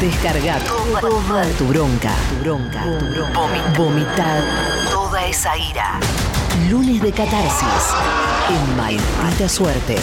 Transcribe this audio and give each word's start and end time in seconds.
Descarga 0.00 0.60
toda 0.60 1.00
tu 1.00 1.66
bronca, 1.66 2.14
tu 2.30 2.36
bronca, 2.44 2.82
tu 3.00 3.06
bronca. 3.06 3.72
Vomitar 3.76 4.42
toda 4.92 5.26
esa 5.26 5.58
ira. 5.58 5.98
Lunes 6.70 7.02
de 7.02 7.10
catarsis 7.10 7.94
en 8.48 8.76
Maldita 8.76 9.48
Suerte. 9.48 9.96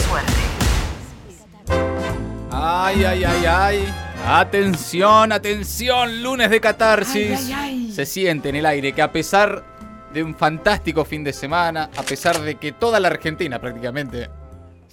Ay, 2.50 3.04
ay, 3.04 3.24
ay, 3.24 3.46
ay. 3.46 3.94
Atención, 4.26 5.32
atención, 5.32 6.22
lunes 6.22 6.50
de 6.50 6.60
catarsis. 6.60 7.50
Se 7.90 8.04
siente 8.04 8.50
en 8.50 8.56
el 8.56 8.66
aire 8.66 8.92
que 8.92 9.00
a 9.00 9.10
pesar 9.10 9.64
de 10.12 10.22
un 10.22 10.34
fantástico 10.34 11.06
fin 11.06 11.24
de 11.24 11.32
semana, 11.32 11.88
a 11.96 12.02
pesar 12.02 12.38
de 12.42 12.56
que 12.56 12.72
toda 12.72 13.00
la 13.00 13.08
Argentina 13.08 13.58
prácticamente 13.58 14.28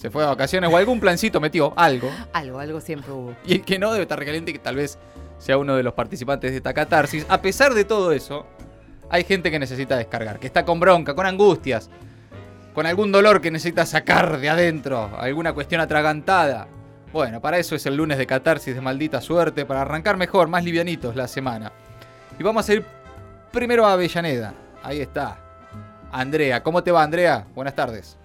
se 0.04 0.12
fue 0.12 0.24
de 0.24 0.28
vacaciones 0.28 0.70
o 0.70 0.76
algún 0.76 1.00
plancito 1.00 1.40
metió, 1.40 1.72
algo. 1.78 2.12
Algo, 2.34 2.60
algo 2.60 2.82
siempre 2.82 3.10
hubo. 3.10 3.34
Y 3.46 3.54
el 3.54 3.62
que 3.64 3.80
no 3.80 3.90
debe 3.90 4.02
estar 4.02 4.20
recaliente 4.20 4.52
y 4.52 4.56
que 4.56 4.60
tal 4.60 4.76
vez 4.76 5.00
sea 5.38 5.58
uno 5.58 5.78
de 5.78 5.84
los 5.84 5.94
participantes 5.94 6.52
de 6.52 6.58
esta 6.58 6.74
catarsis. 6.74 7.26
A 7.30 7.42
pesar 7.42 7.74
de 7.74 7.86
todo 7.86 8.12
eso, 8.12 8.46
hay 9.10 9.24
gente 9.24 9.50
que 9.50 9.58
necesita 9.60 9.96
descargar, 9.96 10.40
que 10.40 10.48
está 10.48 10.66
con 10.66 10.78
bronca, 10.82 11.16
con 11.16 11.26
angustias, 11.26 11.90
con 12.74 12.86
algún 12.86 13.14
dolor 13.14 13.40
que 13.40 13.50
necesita 13.50 13.86
sacar 13.86 14.40
de 14.40 14.50
adentro, 14.50 15.10
alguna 15.18 15.54
cuestión 15.54 15.80
atragantada. 15.80 16.68
Bueno, 17.14 17.40
para 17.40 17.58
eso 17.58 17.74
es 17.74 17.86
el 17.86 17.96
lunes 17.96 18.18
de 18.18 18.28
catarsis 18.28 18.76
de 18.76 18.82
maldita 18.82 19.22
suerte, 19.22 19.66
para 19.66 19.84
arrancar 19.84 20.18
mejor, 20.18 20.50
más 20.50 20.66
livianitos 20.66 21.16
la 21.16 21.30
semana. 21.30 21.72
Y 22.38 22.44
vamos 22.44 22.68
a 22.68 22.74
ir 22.74 22.84
primero 23.54 23.86
a 23.86 23.94
Avellaneda. 23.94 24.54
Ahí 24.84 25.00
está. 25.00 25.38
Andrea, 26.12 26.62
¿cómo 26.62 26.84
te 26.84 26.92
va 26.92 27.04
Andrea? 27.04 27.48
Buenas 27.56 27.74
tardes. 27.74 28.18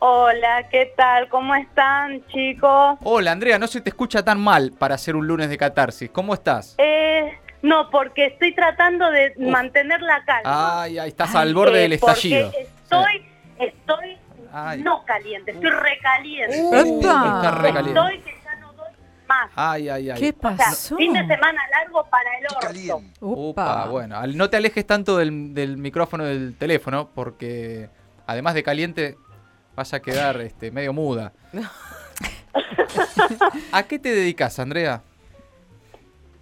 Hola, 0.00 0.68
¿qué 0.70 0.92
tal? 0.96 1.28
¿Cómo 1.28 1.54
están, 1.56 2.24
chicos? 2.28 2.98
Hola 3.02 3.32
Andrea, 3.32 3.58
no 3.58 3.66
se 3.66 3.80
te 3.80 3.90
escucha 3.90 4.24
tan 4.24 4.40
mal 4.40 4.72
para 4.78 4.94
hacer 4.94 5.16
un 5.16 5.26
lunes 5.26 5.48
de 5.48 5.58
catarsis. 5.58 6.08
¿Cómo 6.10 6.34
estás? 6.34 6.76
Eh, 6.78 7.36
no, 7.62 7.90
porque 7.90 8.26
estoy 8.26 8.54
tratando 8.54 9.10
de 9.10 9.34
mantener 9.38 10.00
la 10.00 10.24
calma. 10.24 10.82
Ay, 10.82 10.98
ahí 11.00 11.08
estás 11.08 11.34
al 11.34 11.52
borde 11.52 11.78
Eh, 11.78 11.82
del 11.82 11.92
estallido. 11.94 12.50
Porque 12.52 12.62
estoy, 12.82 13.26
estoy 13.58 14.18
Ay. 14.52 14.82
no 14.82 15.04
caliente, 15.04 15.50
estoy 15.50 15.70
recaliente. 15.70 16.62
Uy, 16.62 16.78
está 16.78 17.50
re 17.50 17.72
caliente. 17.72 18.00
Estoy 18.00 18.18
que 18.20 18.34
ya 18.44 18.54
no 18.60 18.72
doy 18.74 18.92
más. 19.26 19.50
Ay, 19.56 19.88
ay, 19.88 20.10
ay. 20.10 20.20
¿Qué 20.20 20.28
O 20.28 20.40
sea, 20.40 20.56
pasó? 20.56 20.96
fin 20.96 21.12
de 21.12 21.26
semana 21.26 21.60
largo 21.72 22.06
para 22.08 22.38
el 22.38 22.46
orto. 22.94 23.02
Upa, 23.20 23.86
bueno, 23.86 24.24
no 24.28 24.48
te 24.48 24.56
alejes 24.58 24.86
tanto 24.86 25.16
del, 25.16 25.54
del 25.54 25.76
micrófono 25.76 26.22
del 26.22 26.56
teléfono 26.56 27.10
porque 27.12 27.90
además 28.28 28.54
de 28.54 28.62
caliente 28.62 29.16
vas 29.78 29.94
a 29.94 30.00
quedar 30.00 30.40
este, 30.40 30.72
medio 30.72 30.92
muda. 30.92 31.32
¿A 33.72 33.82
qué 33.84 33.98
te 34.00 34.10
dedicas, 34.10 34.58
Andrea? 34.58 35.02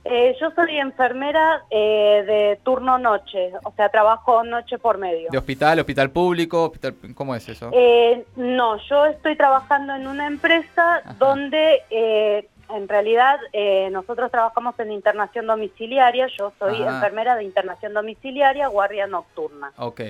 Eh, 0.04 0.34
yo 0.40 0.50
soy 0.52 0.78
enfermera 0.78 1.64
eh, 1.68 2.24
de 2.26 2.58
turno 2.62 2.96
noche, 2.96 3.52
o 3.62 3.72
sea, 3.72 3.90
trabajo 3.90 4.42
noche 4.42 4.78
por 4.78 4.96
medio. 4.96 5.28
¿De 5.30 5.36
hospital, 5.36 5.80
hospital 5.80 6.10
público? 6.10 6.64
Hospital, 6.64 6.94
¿Cómo 7.14 7.34
es 7.34 7.46
eso? 7.48 7.70
Eh, 7.74 8.24
no, 8.36 8.78
yo 8.88 9.04
estoy 9.04 9.36
trabajando 9.36 9.94
en 9.94 10.06
una 10.06 10.26
empresa 10.26 11.02
Ajá. 11.04 11.14
donde 11.18 11.82
eh, 11.90 12.48
en 12.70 12.88
realidad 12.88 13.38
eh, 13.52 13.90
nosotros 13.90 14.30
trabajamos 14.30 14.78
en 14.78 14.92
internación 14.92 15.46
domiciliaria. 15.46 16.28
Yo 16.38 16.52
soy 16.58 16.80
enfermera 16.82 17.36
de 17.36 17.44
internación 17.44 17.92
domiciliaria, 17.92 18.68
guardia 18.68 19.06
nocturna. 19.06 19.72
Ok. 19.76 20.00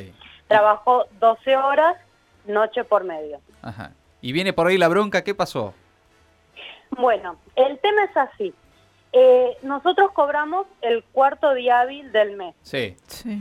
Trabajo 0.46 1.06
12 1.18 1.56
horas, 1.56 1.96
noche 2.46 2.84
por 2.84 3.04
medio. 3.04 3.40
Ajá. 3.62 3.92
Y 4.20 4.32
viene 4.32 4.52
por 4.52 4.66
ahí 4.66 4.78
la 4.78 4.88
bronca, 4.88 5.22
¿qué 5.24 5.34
pasó? 5.34 5.74
Bueno, 6.90 7.36
el 7.56 7.78
tema 7.78 8.04
es 8.04 8.16
así. 8.16 8.54
Eh, 9.12 9.56
nosotros 9.62 10.10
cobramos 10.12 10.66
el 10.82 11.02
cuarto 11.04 11.54
día 11.54 11.80
hábil 11.80 12.12
del 12.12 12.36
mes. 12.36 12.54
Sí. 12.62 12.96
Sí. 13.06 13.40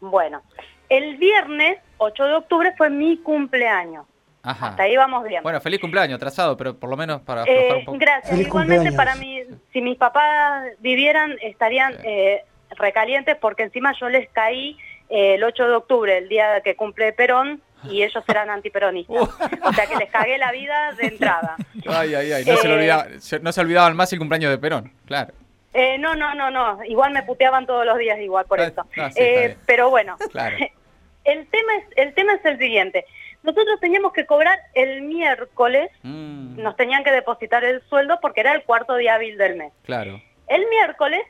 Bueno, 0.00 0.42
el 0.88 1.16
viernes 1.16 1.78
8 1.98 2.24
de 2.24 2.34
octubre 2.34 2.74
fue 2.76 2.90
mi 2.90 3.18
cumpleaños. 3.18 4.06
Ajá. 4.42 4.68
Hasta 4.68 4.84
ahí 4.84 4.96
vamos 4.96 5.24
bien. 5.24 5.42
Bueno, 5.42 5.60
feliz 5.60 5.80
cumpleaños, 5.80 6.16
atrasado, 6.16 6.56
pero 6.56 6.76
por 6.78 6.88
lo 6.88 6.96
menos 6.96 7.20
para 7.22 7.42
Eh, 7.44 7.78
un 7.78 7.84
poco. 7.84 7.98
gracias. 7.98 8.30
Feliz 8.30 8.46
Igualmente 8.46 8.90
cumpleaños. 8.90 8.96
para 8.96 9.14
mí, 9.16 9.42
si 9.72 9.80
mis 9.80 9.96
papás 9.98 10.68
vivieran, 10.78 11.34
estarían 11.42 11.92
Sí. 11.94 11.98
eh, 12.04 12.44
recalientes 12.78 13.36
porque 13.36 13.64
encima 13.64 13.92
yo 13.98 14.08
les 14.08 14.28
caí 14.30 14.76
eh, 15.08 15.34
el 15.34 15.44
8 15.44 15.68
de 15.68 15.74
octubre, 15.74 16.18
el 16.18 16.28
día 16.28 16.60
que 16.62 16.74
cumple 16.76 17.12
Perón, 17.12 17.60
y 17.90 18.02
ellos 18.02 18.24
eran 18.28 18.50
antiperonistas. 18.50 19.16
O 19.62 19.72
sea 19.72 19.86
que 19.86 19.96
les 19.96 20.10
cagué 20.10 20.38
la 20.38 20.52
vida 20.52 20.92
de 20.92 21.06
entrada. 21.08 21.56
Ay, 21.88 22.14
ay, 22.14 22.32
ay. 22.32 22.44
No, 22.44 22.56
se, 22.56 22.68
Eh, 22.68 22.72
olvidaba- 22.72 23.06
se- 23.18 23.40
no 23.40 23.52
se 23.52 23.60
olvidaban 23.60 23.96
más 23.96 24.12
el 24.12 24.18
cumpleaños 24.18 24.50
de 24.50 24.58
Perón, 24.58 24.92
claro. 25.06 25.32
Eh, 25.74 25.98
no, 25.98 26.14
no, 26.16 26.34
no, 26.34 26.50
no. 26.50 26.82
Igual 26.84 27.12
me 27.12 27.22
puteaban 27.22 27.66
todos 27.66 27.84
los 27.84 27.98
días 27.98 28.18
igual 28.20 28.46
por 28.46 28.60
Ah, 28.60 28.64
eso. 28.66 28.82
sí, 28.94 29.20
Eh, 29.22 29.56
pero 29.66 29.90
bueno, 29.90 30.16
Claro. 30.32 30.56
el 31.24 31.46
tema 31.48 31.74
es 31.76 31.84
el 31.96 32.14
tema 32.14 32.32
es 32.34 32.44
el 32.44 32.58
siguiente. 32.58 33.04
Nosotros 33.42 33.78
teníamos 33.80 34.12
que 34.12 34.26
cobrar 34.26 34.58
el 34.74 35.02
miércoles, 35.02 35.90
Mm, 36.02 36.60
nos 36.62 36.74
tenían 36.76 37.04
que 37.04 37.12
depositar 37.12 37.62
el 37.64 37.80
sueldo 37.88 38.18
porque 38.20 38.40
era 38.40 38.52
el 38.52 38.62
cuarto 38.64 38.96
día 38.96 39.14
hábil 39.14 39.36
del 39.38 39.56
mes. 39.56 39.72
claro. 39.84 40.20
El 40.48 40.64
miércoles 40.68 41.22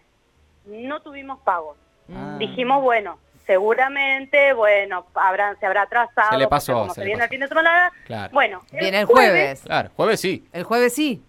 no 0.67 1.01
tuvimos 1.01 1.41
pagos. 1.41 1.77
Ah. 2.15 2.37
Dijimos, 2.39 2.83
bueno, 2.83 3.19
seguramente, 3.47 4.53
bueno, 4.53 5.07
habrán, 5.15 5.59
se 5.59 5.67
habrá 5.67 5.83
atrasado. 5.83 6.31
Se 6.31 6.37
le 6.39 6.49
pasó, 6.49 6.73
Como 6.75 6.89
se 6.89 6.95
se, 6.95 7.01
le 7.01 7.07
viene 7.07 7.19
pasó. 7.19 7.25
el 7.25 7.31
fin 7.31 7.41
de 7.41 7.49
semana. 7.49 7.93
Claro. 8.07 8.31
Bueno, 8.33 8.63
Viene 8.73 9.01
el 9.01 9.07
jueves. 9.07 9.63
Claro, 9.65 9.91
jueves 9.97 10.21
sí. 10.21 10.49
El 10.53 10.65
jueves 10.65 10.95
sí. 10.95 11.23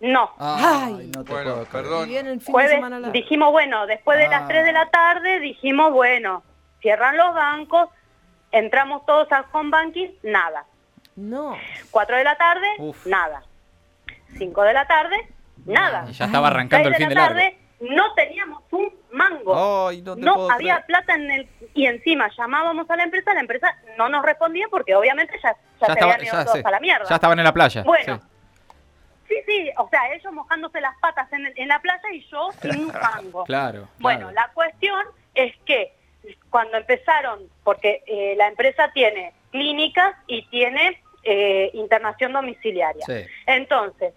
No. 0.00 0.30
Ay. 0.38 1.10
no 1.14 1.22
te 1.24 1.32
Bueno, 1.32 1.54
puedo 1.54 1.64
perdón. 1.66 2.10
El 2.10 2.24
fin 2.26 2.38
de 2.38 2.44
Jueves 2.52 2.70
semana 2.72 2.98
largo. 2.98 3.12
dijimos, 3.12 3.52
bueno, 3.52 3.86
después 3.86 4.18
de 4.18 4.24
Ah. 4.26 4.30
las 4.30 4.48
3 4.48 4.64
de 4.64 4.72
la 4.72 4.86
tarde 4.90 5.38
dijimos, 5.40 5.92
bueno, 5.92 6.42
cierran 6.80 7.16
los 7.16 7.32
bancos, 7.34 7.88
entramos 8.50 9.06
todos 9.06 9.30
al 9.30 9.44
home 9.52 9.70
banking, 9.70 10.08
nada. 10.24 10.64
No. 11.14 11.56
4 11.92 12.16
de 12.16 12.24
la 12.24 12.36
tarde, 12.36 12.66
Uf. 12.78 13.06
nada. 13.06 13.42
5 14.38 14.62
de 14.62 14.72
la 14.72 14.86
tarde, 14.86 15.28
nada. 15.66 16.06
Y 16.08 16.12
ya 16.14 16.24
estaba 16.24 16.48
arrancando 16.48 16.88
el 16.88 16.94
6 16.96 16.98
fin 17.06 17.08
de 17.08 17.14
de 17.14 17.20
la 17.20 17.26
largo. 17.28 17.38
tarde, 17.40 17.58
no 17.80 18.14
teníamos 18.14 18.62
un 18.72 18.92
mango. 19.12 19.88
Ay, 19.88 20.02
no 20.02 20.50
había 20.50 20.74
creer. 20.76 20.86
plata 20.86 21.14
en 21.14 21.30
el 21.30 21.48
y 21.74 21.86
encima 21.86 22.28
llamábamos 22.36 22.88
a 22.90 22.96
la 22.96 23.04
empresa, 23.04 23.32
la 23.34 23.40
empresa 23.40 23.74
no 23.96 24.08
nos 24.08 24.24
respondía 24.24 24.66
porque 24.70 24.94
obviamente 24.94 25.34
ya, 25.42 25.52
ya, 25.52 25.58
Ya 25.80 25.86
se 25.86 25.92
estaba- 25.92 26.12
habían 26.14 26.26
ido 26.26 26.32
ya, 26.38 26.44
todos 26.44 26.58
sí. 26.58 26.62
a 26.64 26.70
la 26.70 26.80
mierda. 26.80 27.04
Ya 27.08 27.14
estaban 27.14 27.38
en 27.38 27.44
la 27.44 27.52
playa. 27.52 27.82
Bueno, 27.82 28.20
sí. 28.20 28.64
sí, 29.28 29.34
sí, 29.46 29.70
o 29.78 29.88
sea, 29.88 30.12
ellos 30.14 30.32
mojándose 30.32 30.80
las 30.80 30.96
patas 30.98 31.32
en, 31.32 31.52
en 31.56 31.68
la 31.68 31.78
playa 31.80 32.12
y 32.12 32.20
yo 32.28 32.50
sin 32.60 32.76
un 32.86 32.92
mango. 32.92 33.44
Claro. 33.44 33.88
Bueno, 33.98 34.28
claro. 34.30 34.34
la 34.34 34.50
cuestión 34.54 35.04
es 35.34 35.54
que 35.64 35.94
cuando 36.50 36.76
empezaron, 36.76 37.40
porque 37.64 38.02
eh, 38.06 38.34
la 38.36 38.46
empresa 38.48 38.90
tiene 38.92 39.32
clínicas 39.50 40.14
y 40.26 40.46
tiene 40.48 41.02
eh, 41.24 41.70
internación 41.74 42.32
domiciliaria. 42.32 43.04
Sí. 43.06 43.24
Entonces, 43.46 44.14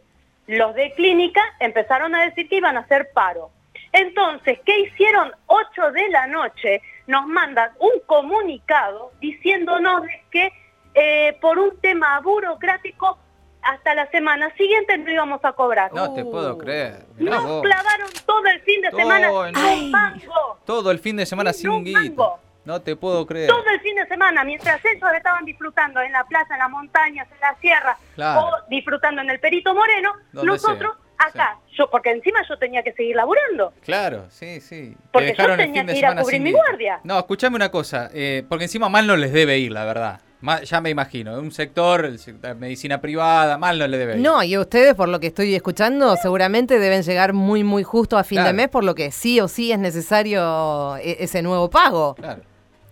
los 0.48 0.76
de 0.76 0.94
clínica 0.94 1.42
empezaron 1.60 2.14
a 2.16 2.24
decir 2.26 2.48
que 2.50 2.58
iban 2.58 2.78
a 2.78 2.82
hacer 2.82 3.10
paro. 3.14 3.50
Entonces, 3.96 4.60
¿qué 4.66 4.80
hicieron? 4.82 5.32
8 5.48 5.92
de 5.94 6.10
la 6.10 6.28
noche 6.28 6.82
nos 7.08 7.26
mandan 7.28 7.72
un 7.80 7.92
comunicado 8.06 9.12
diciéndonos 9.22 10.02
que 10.32 10.52
eh, 10.94 11.38
por 11.40 11.58
un 11.60 11.80
tema 11.80 12.20
burocrático 12.20 13.18
hasta 13.62 13.96
la 13.96 14.06
semana 14.12 14.54
siguiente 14.56 14.98
no 14.98 15.10
íbamos 15.10 15.44
a 15.46 15.54
cobrar. 15.54 15.94
No 15.94 16.14
te 16.14 16.24
puedo 16.26 16.58
creer. 16.58 17.06
Mirá 17.18 17.38
Nos 17.38 17.46
vos. 17.46 17.62
clavaron 17.64 18.08
todo 18.26 18.46
el 18.48 18.62
fin 18.62 18.82
de 18.82 18.90
Todo 18.90 19.00
semana 19.00 19.28
en- 19.50 19.56
sin 19.56 19.92
mango. 19.92 20.60
Todo 20.66 20.92
el 20.92 21.00
fin 21.00 21.16
de 21.18 21.26
semana 21.26 21.54
Sin 21.54 21.72
sin 21.86 21.94
mango. 21.94 22.40
No 22.66 22.82
te 22.82 22.96
puedo 22.96 23.26
creer. 23.26 23.48
Todo 23.50 23.64
el 23.70 23.80
fin 23.80 23.96
de 23.96 24.08
semana, 24.08 24.44
mientras 24.44 24.84
ellos 24.84 25.10
estaban 25.16 25.46
disfrutando 25.46 26.02
en 26.02 26.12
la 26.12 26.24
plaza, 26.26 26.54
en 26.56 26.60
las 26.60 26.70
montañas, 26.70 27.28
en 27.32 27.40
la 27.40 27.56
sierra, 27.60 27.98
Claro. 28.16 28.42
o 28.42 28.52
disfrutando 28.70 29.22
en 29.22 29.30
el 29.30 29.40
Perito 29.40 29.74
Moreno, 29.74 30.12
Donde 30.34 30.52
nosotros 30.52 30.96
sea, 30.96 31.05
acá, 31.18 31.58
yo 31.74 31.90
porque 31.90 32.12
encima 32.12 32.40
yo 32.48 32.58
tenía 32.58 32.84
que 32.84 32.94
seguir 32.94 33.16
laburando. 33.16 33.74
Claro, 33.82 34.26
sí, 34.30 34.60
sí. 34.62 34.92
Te 34.96 34.98
Porque 35.12 35.28
yo 35.30 35.32
dejaron 35.34 35.60
el 35.60 35.66
tenía 35.68 35.82
fin 35.82 35.88
de 35.88 35.94
que 35.94 36.00
ir 36.00 36.06
a 36.06 36.16
cubrir 36.22 36.42
mi 36.42 36.52
guardia. 36.52 37.00
No, 37.04 37.18
escuchame 37.20 37.56
una 37.56 37.70
cosa. 37.70 38.10
eh, 38.14 38.44
porque 38.50 38.66
encima 38.66 38.90
mal 38.90 39.08
no 39.08 39.16
les 39.16 39.32
debe 39.34 39.58
ir, 39.58 39.72
la 39.72 39.86
verdad. 39.86 40.22
Ya 40.66 40.80
me 40.80 40.92
imagino. 40.92 41.40
Un 41.40 41.52
sector, 41.52 42.06
el 42.06 42.20
sector, 42.20 42.56
medicina 42.56 43.02
privada, 43.02 43.58
mal 43.58 43.80
no 43.80 43.88
le 43.88 43.98
debe 43.98 44.16
ir. 44.18 44.22
No, 44.22 44.44
y 44.44 44.56
ustedes, 44.58 44.94
por 44.94 45.08
lo 45.10 45.20
que 45.20 45.28
estoy 45.28 45.56
escuchando, 45.56 46.16
seguramente 46.18 46.78
deben 46.78 47.02
llegar 47.02 47.34
muy, 47.34 47.64
muy 47.64 47.82
justo 47.84 48.16
a 48.18 48.24
fin 48.24 48.44
de 48.44 48.54
mes, 48.54 48.68
por 48.70 48.84
lo 48.84 48.94
que 48.94 49.12
sí 49.12 49.40
o 49.40 49.48
sí 49.48 49.72
es 49.72 49.80
necesario 49.80 50.98
e- 50.98 51.18
ese 51.24 51.42
nuevo 51.42 51.70
pago. 51.72 52.14
Claro. 52.16 52.42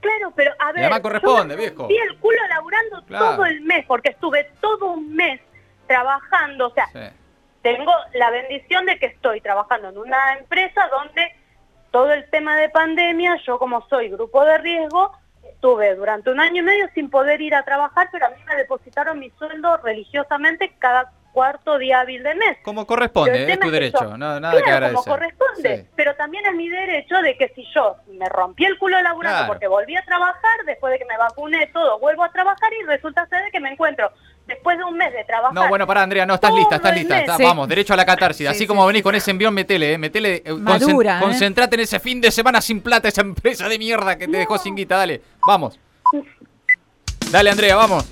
Claro, 0.01 0.33
pero 0.35 0.51
a 0.59 0.71
ver, 0.71 0.81
además 0.81 0.99
corresponde, 1.01 1.53
yo 1.53 1.59
viejo. 1.61 1.87
el 1.89 2.17
culo 2.17 2.39
laburando 2.49 3.03
Claro. 3.05 3.35
todo 3.35 3.45
el 3.45 3.61
mes, 3.61 3.85
porque 3.87 4.09
estuve 4.09 4.49
todo 4.59 4.93
un 4.93 5.13
mes 5.15 5.39
trabajando, 5.87 6.67
o 6.67 6.73
sea, 6.73 6.87
Sí. 6.91 6.99
Tengo 7.63 7.91
la 8.13 8.29
bendición 8.29 8.85
de 8.85 8.99
que 8.99 9.07
estoy 9.07 9.41
trabajando 9.41 9.89
en 9.89 9.97
una 9.97 10.33
empresa 10.37 10.87
donde 10.91 11.33
todo 11.91 12.11
el 12.11 12.29
tema 12.29 12.57
de 12.57 12.69
pandemia, 12.69 13.37
yo 13.45 13.57
como 13.57 13.87
soy 13.87 14.09
grupo 14.09 14.43
de 14.45 14.57
riesgo, 14.59 15.11
estuve 15.43 15.95
durante 15.95 16.29
un 16.29 16.39
año 16.39 16.61
y 16.61 16.65
medio 16.65 16.87
sin 16.93 17.09
poder 17.09 17.41
ir 17.41 17.55
a 17.55 17.63
trabajar, 17.63 18.09
pero 18.11 18.25
a 18.27 18.29
mí 18.29 18.35
me 18.45 18.55
depositaron 18.55 19.17
mi 19.19 19.29
sueldo 19.31 19.77
religiosamente 19.77 20.73
cada 20.77 21.11
cuarto 21.31 21.79
día 21.79 22.01
hábil 22.01 22.21
de 22.21 22.35
mes. 22.35 22.57
Como 22.63 22.85
corresponde, 22.85 23.51
es 23.51 23.59
tu 23.59 23.71
derecho, 23.71 24.17
no, 24.17 24.39
nada 24.39 24.51
que 24.51 24.61
Claro, 24.63 24.85
agradecer. 24.85 24.95
como 24.95 25.15
corresponde. 25.15 25.77
Sí. 25.77 25.89
Pero 25.95 26.15
también 26.15 26.45
es 26.45 26.53
mi 26.53 26.69
derecho 26.69 27.21
de 27.21 27.35
que 27.37 27.47
si 27.49 27.65
yo 27.73 27.95
me 28.07 28.29
rompí 28.29 28.65
el 28.65 28.77
culo 28.77 29.01
laburando 29.01 29.37
Claro. 29.39 29.53
porque 29.53 29.67
volví 29.67 29.95
a 29.95 30.03
trabajar, 30.03 30.63
después 30.65 30.91
de 30.93 30.99
que 30.99 31.05
me 31.05 31.17
vacuné 31.17 31.67
todo, 31.67 31.97
vuelvo 31.99 32.23
a 32.23 32.31
trabajar 32.31 32.71
y 32.79 32.85
resulta 32.85 33.25
ser 33.27 33.45
de 33.45 33.51
que 33.51 33.59
me 33.59 33.69
encuentro 33.71 34.11
después 34.47 34.77
de 34.77 34.83
un 34.83 34.97
mes 34.97 35.11
de 35.13 35.23
trabajar. 35.23 35.53
No, 35.53 35.67
bueno, 35.67 35.85
pará, 35.87 36.03
Andrea, 36.03 36.25
no, 36.25 36.35
estás 36.35 36.53
lista, 36.53 36.75
estás 36.77 36.93
lista. 36.95 37.13
mes. 37.15 37.21
está- 37.23 37.37
Sí. 37.37 37.43
Vamos, 37.43 37.67
derecho 37.67 37.93
a 37.93 37.97
la 37.97 38.05
catarsis. 38.05 38.39
Sí, 38.39 38.47
Así 38.47 38.59
sí, 38.59 38.67
como 38.67 38.83
sí, 38.83 38.87
venís 38.87 38.99
sí. 38.99 39.03
con 39.03 39.15
ese 39.15 39.31
envión, 39.31 39.53
metele, 39.53 39.93
eh, 39.93 39.97
metele. 39.97 40.41
eh, 40.45 40.53
Madura, 40.53 41.17
¿eh? 41.17 41.21
Concentrate 41.21 41.75
en 41.75 41.81
ese 41.81 41.99
fin 41.99 42.19
de 42.21 42.31
semana 42.31 42.61
sin 42.61 42.81
plata, 42.81 43.07
esa 43.07 43.21
empresa 43.21 43.67
de 43.69 43.77
mierda 43.79 44.17
que 44.17 44.27
te 44.27 44.37
dejó 44.37 44.57
sin 44.57 44.75
guita. 44.75 44.97
Dale, 44.97 45.21
vamos. 45.45 45.79
Dale, 47.31 47.49
Andrea, 47.49 47.75
vamos. 47.75 48.05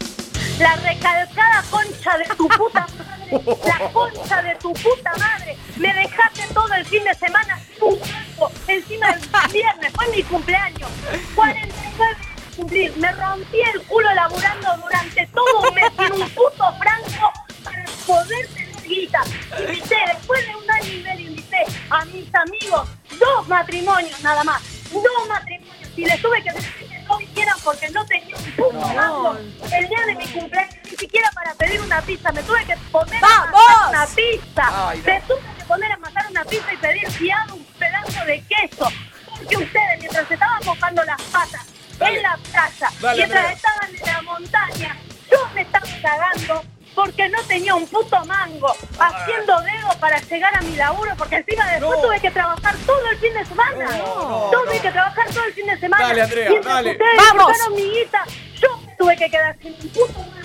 La 0.59 0.75
recalcada 0.75 1.63
concha 1.71 2.17
de 2.17 2.25
tu 2.35 2.47
puta 2.47 2.85
madre, 2.97 3.41
la 3.65 3.89
concha 3.93 4.41
de 4.43 4.55
tu 4.55 4.73
puta 4.73 5.11
madre. 5.17 5.57
Me 5.77 5.91
dejaste 5.93 6.43
todo 6.53 6.71
el 6.73 6.85
fin 6.85 7.03
de 7.03 7.13
semana 7.15 7.57
sin 7.59 7.83
un 7.83 7.97
cuerpo, 7.97 8.51
encima 8.67 9.07
del 9.11 9.51
viernes, 9.51 9.91
fue 9.93 10.07
mi 10.15 10.21
cumpleaños. 10.23 10.89
49 11.35 11.75
de 11.97 12.30
cumplir, 12.55 12.95
me 12.97 13.11
rompí 13.13 13.57
el 13.73 13.81
culo 13.83 14.13
laburando 14.13 14.67
durante 14.77 15.27
todo 15.27 15.69
un 15.69 15.75
mes 15.75 15.91
sin 15.97 16.21
un 16.21 16.29
puto 16.29 16.73
franco 16.79 17.33
para 17.63 17.85
poder 18.05 18.47
tener 18.47 18.81
guita. 18.83 19.21
Invité, 19.59 19.95
después 20.07 20.45
de 20.45 20.55
un 20.55 20.71
año 20.71 20.93
y 20.93 21.03
medio, 21.03 21.29
invité 21.29 21.65
a 21.89 22.05
mis 22.05 22.33
amigos 22.35 22.89
dos 23.19 23.47
matrimonios 23.47 24.19
nada 24.21 24.43
más, 24.43 24.61
dos 24.91 25.27
matrimonios. 25.27 25.71
Y 25.95 26.05
les 26.05 26.21
tuve 26.21 26.41
que 26.41 26.51
decir 26.53 26.87
que 26.87 26.99
no 27.01 27.17
vinieran 27.17 27.57
porque 27.63 27.89
no 27.89 28.05
tenía 28.05 28.35
un 28.35 28.51
puto 28.51 28.79
mango. 28.79 29.37
El 29.73 29.87
día 29.89 30.05
de 30.07 30.15
mi 30.15 30.25
cumpleaños, 30.27 30.75
ni 30.89 30.97
siquiera 30.97 31.29
para 31.31 31.53
pedir 31.55 31.81
una 31.81 32.01
pizza, 32.01 32.31
me 32.31 32.41
tuve 32.43 32.65
que 32.65 32.77
poner 32.91 33.23
a 33.23 33.45
matar 33.45 33.89
una 33.89 34.05
pizza. 34.07 34.89
Ay. 34.89 35.01
Me 35.05 35.21
tuve 35.21 35.41
que 35.57 35.65
poner 35.65 35.91
a 35.91 35.97
matar 35.97 36.27
una 36.29 36.45
pizza 36.45 36.73
y 36.73 36.77
pedir 36.77 37.11
fiado 37.11 37.55
un 37.55 37.65
pedazo 37.77 38.25
de 38.25 38.43
queso. 38.43 38.89
Porque 39.35 39.57
ustedes, 39.57 39.99
mientras 39.99 40.27
se 40.27 40.33
estaban 40.35 40.63
mojando 40.65 41.03
las 41.03 41.21
patas 41.23 41.65
en 41.99 42.23
la 42.23 42.37
playa, 42.69 42.93
Dale, 43.01 43.17
mientras 43.17 43.43
Andrea. 43.45 43.55
estaban 43.57 43.95
en 43.95 44.01
la 44.13 44.21
montaña, 44.21 44.97
yo 45.31 45.37
me 45.53 45.61
estaba 45.61 45.85
cagando 46.01 46.63
porque 46.95 47.29
no 47.29 47.41
tenía 47.43 47.73
un 47.75 47.87
puto 47.87 48.23
mango, 48.25 48.75
haciendo 48.99 49.61
dedo 49.61 49.97
para 49.99 50.19
llegar 50.19 50.55
a 50.57 50.61
mi 50.61 50.75
laburo, 50.75 51.13
porque 51.17 51.37
encima 51.37 51.65
después 51.71 51.97
No. 51.97 52.01
tuve 52.01 52.19
que 52.19 52.31
trabajar 52.31 52.75
todo 52.85 53.07
el 53.09 53.17
fin 53.17 53.33
de 53.33 53.45
semana. 53.45 53.85
No, 53.97 54.49
tuve 54.51 54.75
no. 54.75 54.81
que 54.81 54.91
trabajar 54.91 55.29
todo 55.29 55.43
el 55.45 55.53
fin 55.53 55.67
de 55.67 55.79
semana. 55.79 56.07
Dale, 56.07 56.21
Andrea, 56.21 56.49
Mientras 56.49 56.73
dale. 56.75 56.91
ustedes 56.91 57.11
¡Vamos! 57.17 57.57
mi 57.75 57.83
guita, 57.91 58.23
yo 58.61 58.77
me 58.85 58.95
tuve 58.97 59.15
que 59.17 59.29
quedar 59.29 59.57
sin 59.61 59.73
un 59.73 59.89
puto 59.89 60.13
mango. 60.19 60.41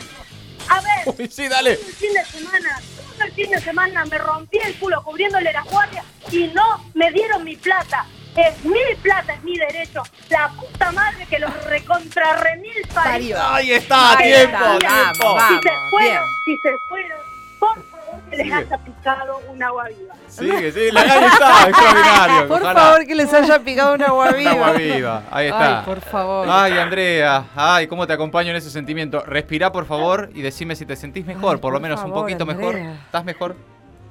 A 0.69 0.81
ver, 0.81 1.15
Uy, 1.19 1.29
sí, 1.29 1.49
dale. 1.49 1.77
todo 1.77 1.89
el 1.89 1.95
fin 1.95 2.13
de 2.13 2.25
semana, 2.25 2.81
todo 3.17 3.25
el 3.27 3.33
fin 3.33 3.51
de 3.51 3.61
semana 3.61 4.05
me 4.05 4.19
rompí 4.19 4.59
el 4.59 4.75
culo 4.79 5.03
cubriéndole 5.03 5.53
las 5.53 5.65
guardias 5.65 6.05
y 6.31 6.47
no 6.49 6.91
me 6.95 7.11
dieron 7.11 7.43
mi 7.45 7.57
plata. 7.57 8.07
Es 8.37 8.65
mi 8.65 8.79
plata, 9.03 9.33
es 9.35 9.43
mi 9.43 9.57
derecho. 9.57 10.03
La 10.29 10.49
puta 10.51 10.93
madre 10.93 11.27
que 11.29 11.39
los 11.39 11.65
recontra 11.65 12.35
remil 12.37 12.73
parió. 12.93 13.37
Ahí 13.43 13.73
está, 13.73 14.17
Ahí 14.19 14.33
tiempo, 14.33 14.57
está, 14.57 14.79
tiempo. 14.79 15.35
vamos, 15.35 15.49
Si 15.49 15.55
se 15.69 15.75
fueron, 15.91 16.11
bien. 16.11 16.23
si 16.45 16.57
se 16.59 16.75
fueron, 16.89 17.19
por 17.59 17.75
favor 17.91 18.21
que 18.31 18.37
les 18.37 18.45
Sigue. 18.47 18.55
haya 18.57 18.79
picado 18.79 19.41
un 19.51 19.63
agua 19.63 19.85
viva. 19.89 20.15
Sigue, 20.29 20.73
sí, 20.73 20.91
la- 20.93 21.01
ahí 21.01 21.25
está, 21.25 21.63
extraordinario. 21.69 22.49
Por 22.49 22.63
ojalá. 22.63 22.81
favor, 22.81 23.07
que 23.07 23.15
les 23.15 23.33
haya 23.33 23.59
picado 23.61 23.95
una 23.95 24.07
agua 24.07 24.29
Un 24.31 24.37
viva. 24.37 24.51
agua 24.51 24.73
viva, 24.73 25.23
ahí 25.31 25.47
está. 25.47 25.79
Ay, 25.79 25.85
por 25.87 26.01
favor. 26.03 26.47
Ay, 26.51 26.73
Andrea, 26.79 27.45
ay, 27.57 27.87
cómo 27.87 28.07
te 28.07 28.13
acompaño 28.13 28.51
en 28.51 28.57
ese 28.57 28.71
sentimiento. 28.71 29.23
Respirá, 29.25 29.73
por 29.73 29.87
favor, 29.87 30.29
y 30.35 30.43
decime 30.43 30.77
si 30.77 30.85
te 30.85 30.95
sentís 30.97 31.25
mejor, 31.25 31.55
Ay, 31.57 31.61
por 31.61 31.73
lo 31.73 31.79
por 31.79 31.83
menos 31.83 32.03
un 32.05 32.13
poquito 32.13 32.45
mejor. 32.45 32.77
¿Estás 32.77 33.25
mejor? 33.25 33.57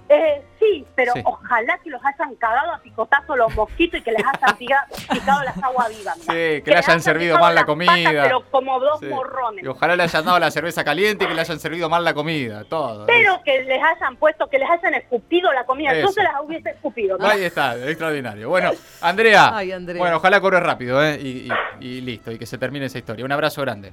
Eh, 0.08 0.44
sí, 0.60 0.86
pero 0.96 1.14
Sí. 1.14 1.22
ojalá 1.26 1.80
que 1.84 1.90
los 1.90 2.00
hayan 2.06 2.36
cagado 2.36 2.74
a 2.74 2.80
picotazo 2.80 3.36
los 3.36 3.54
mosquitos 3.56 4.00
y 4.00 4.04
que 4.04 4.12
les 4.12 4.22
hayan 4.24 4.56
pica- 4.58 4.86
picado 5.12 5.44
las 5.44 5.58
aguas 5.64 5.90
vivas. 5.90 6.18
Sí, 6.20 6.28
que 6.28 6.64
le 6.68 6.76
les 6.76 6.88
hayan 6.88 7.02
servido 7.02 7.40
mal 7.40 7.56
la 7.56 7.66
comida. 7.66 7.92
patas, 7.92 8.24
pero 8.24 8.42
como 8.52 8.80
dos 8.80 9.00
Sí. 9.00 9.08
morrones. 9.08 9.64
Y 9.64 9.68
ojalá 9.68 9.96
le 9.96 10.04
hayan 10.04 10.24
dado 10.26 10.38
la 10.38 10.52
cerveza 10.52 10.84
caliente 10.84 11.26
y 11.26 11.28
que 11.28 11.34
le 11.34 11.42
hayan 11.42 11.60
servido 11.60 11.90
mal 11.90 12.04
la 12.04 12.14
comida, 12.14 12.64
todo. 12.66 13.06
Pero 13.08 13.42
que 13.44 13.64
les 13.64 13.82
hayan 13.84 14.16
puesto, 14.18 14.48
que 14.48 14.60
les 14.60 14.70
hayan 14.70 14.94
escupido 14.94 15.52
la 15.54 15.66
comida. 15.66 15.92
Yo 15.94 16.02
Eso. 16.02 16.12
se 16.12 16.24
las 16.24 16.34
hubiese 16.44 16.70
escupido. 16.70 17.18
¿no? 17.18 17.26
Ahí 17.26 17.44
está, 17.44 17.76
extraordinario. 17.76 18.48
Bueno, 18.50 18.72
Andrea. 19.02 19.58
Ay, 19.58 19.72
Andrea. 19.72 20.00
Bueno, 20.00 20.18
ojalá 20.18 20.40
corre 20.40 20.60
rápido, 20.60 21.04
¿eh? 21.04 21.18
Y, 21.20 21.50
y- 21.82 21.88
y 21.88 22.02
listo, 22.02 22.32
y 22.32 22.38
que 22.38 22.46
se 22.46 22.58
termine 22.60 22.86
esa 22.86 23.00
historia. 23.00 23.26
Un 23.26 23.32
abrazo 23.32 23.62
grande. 23.62 23.92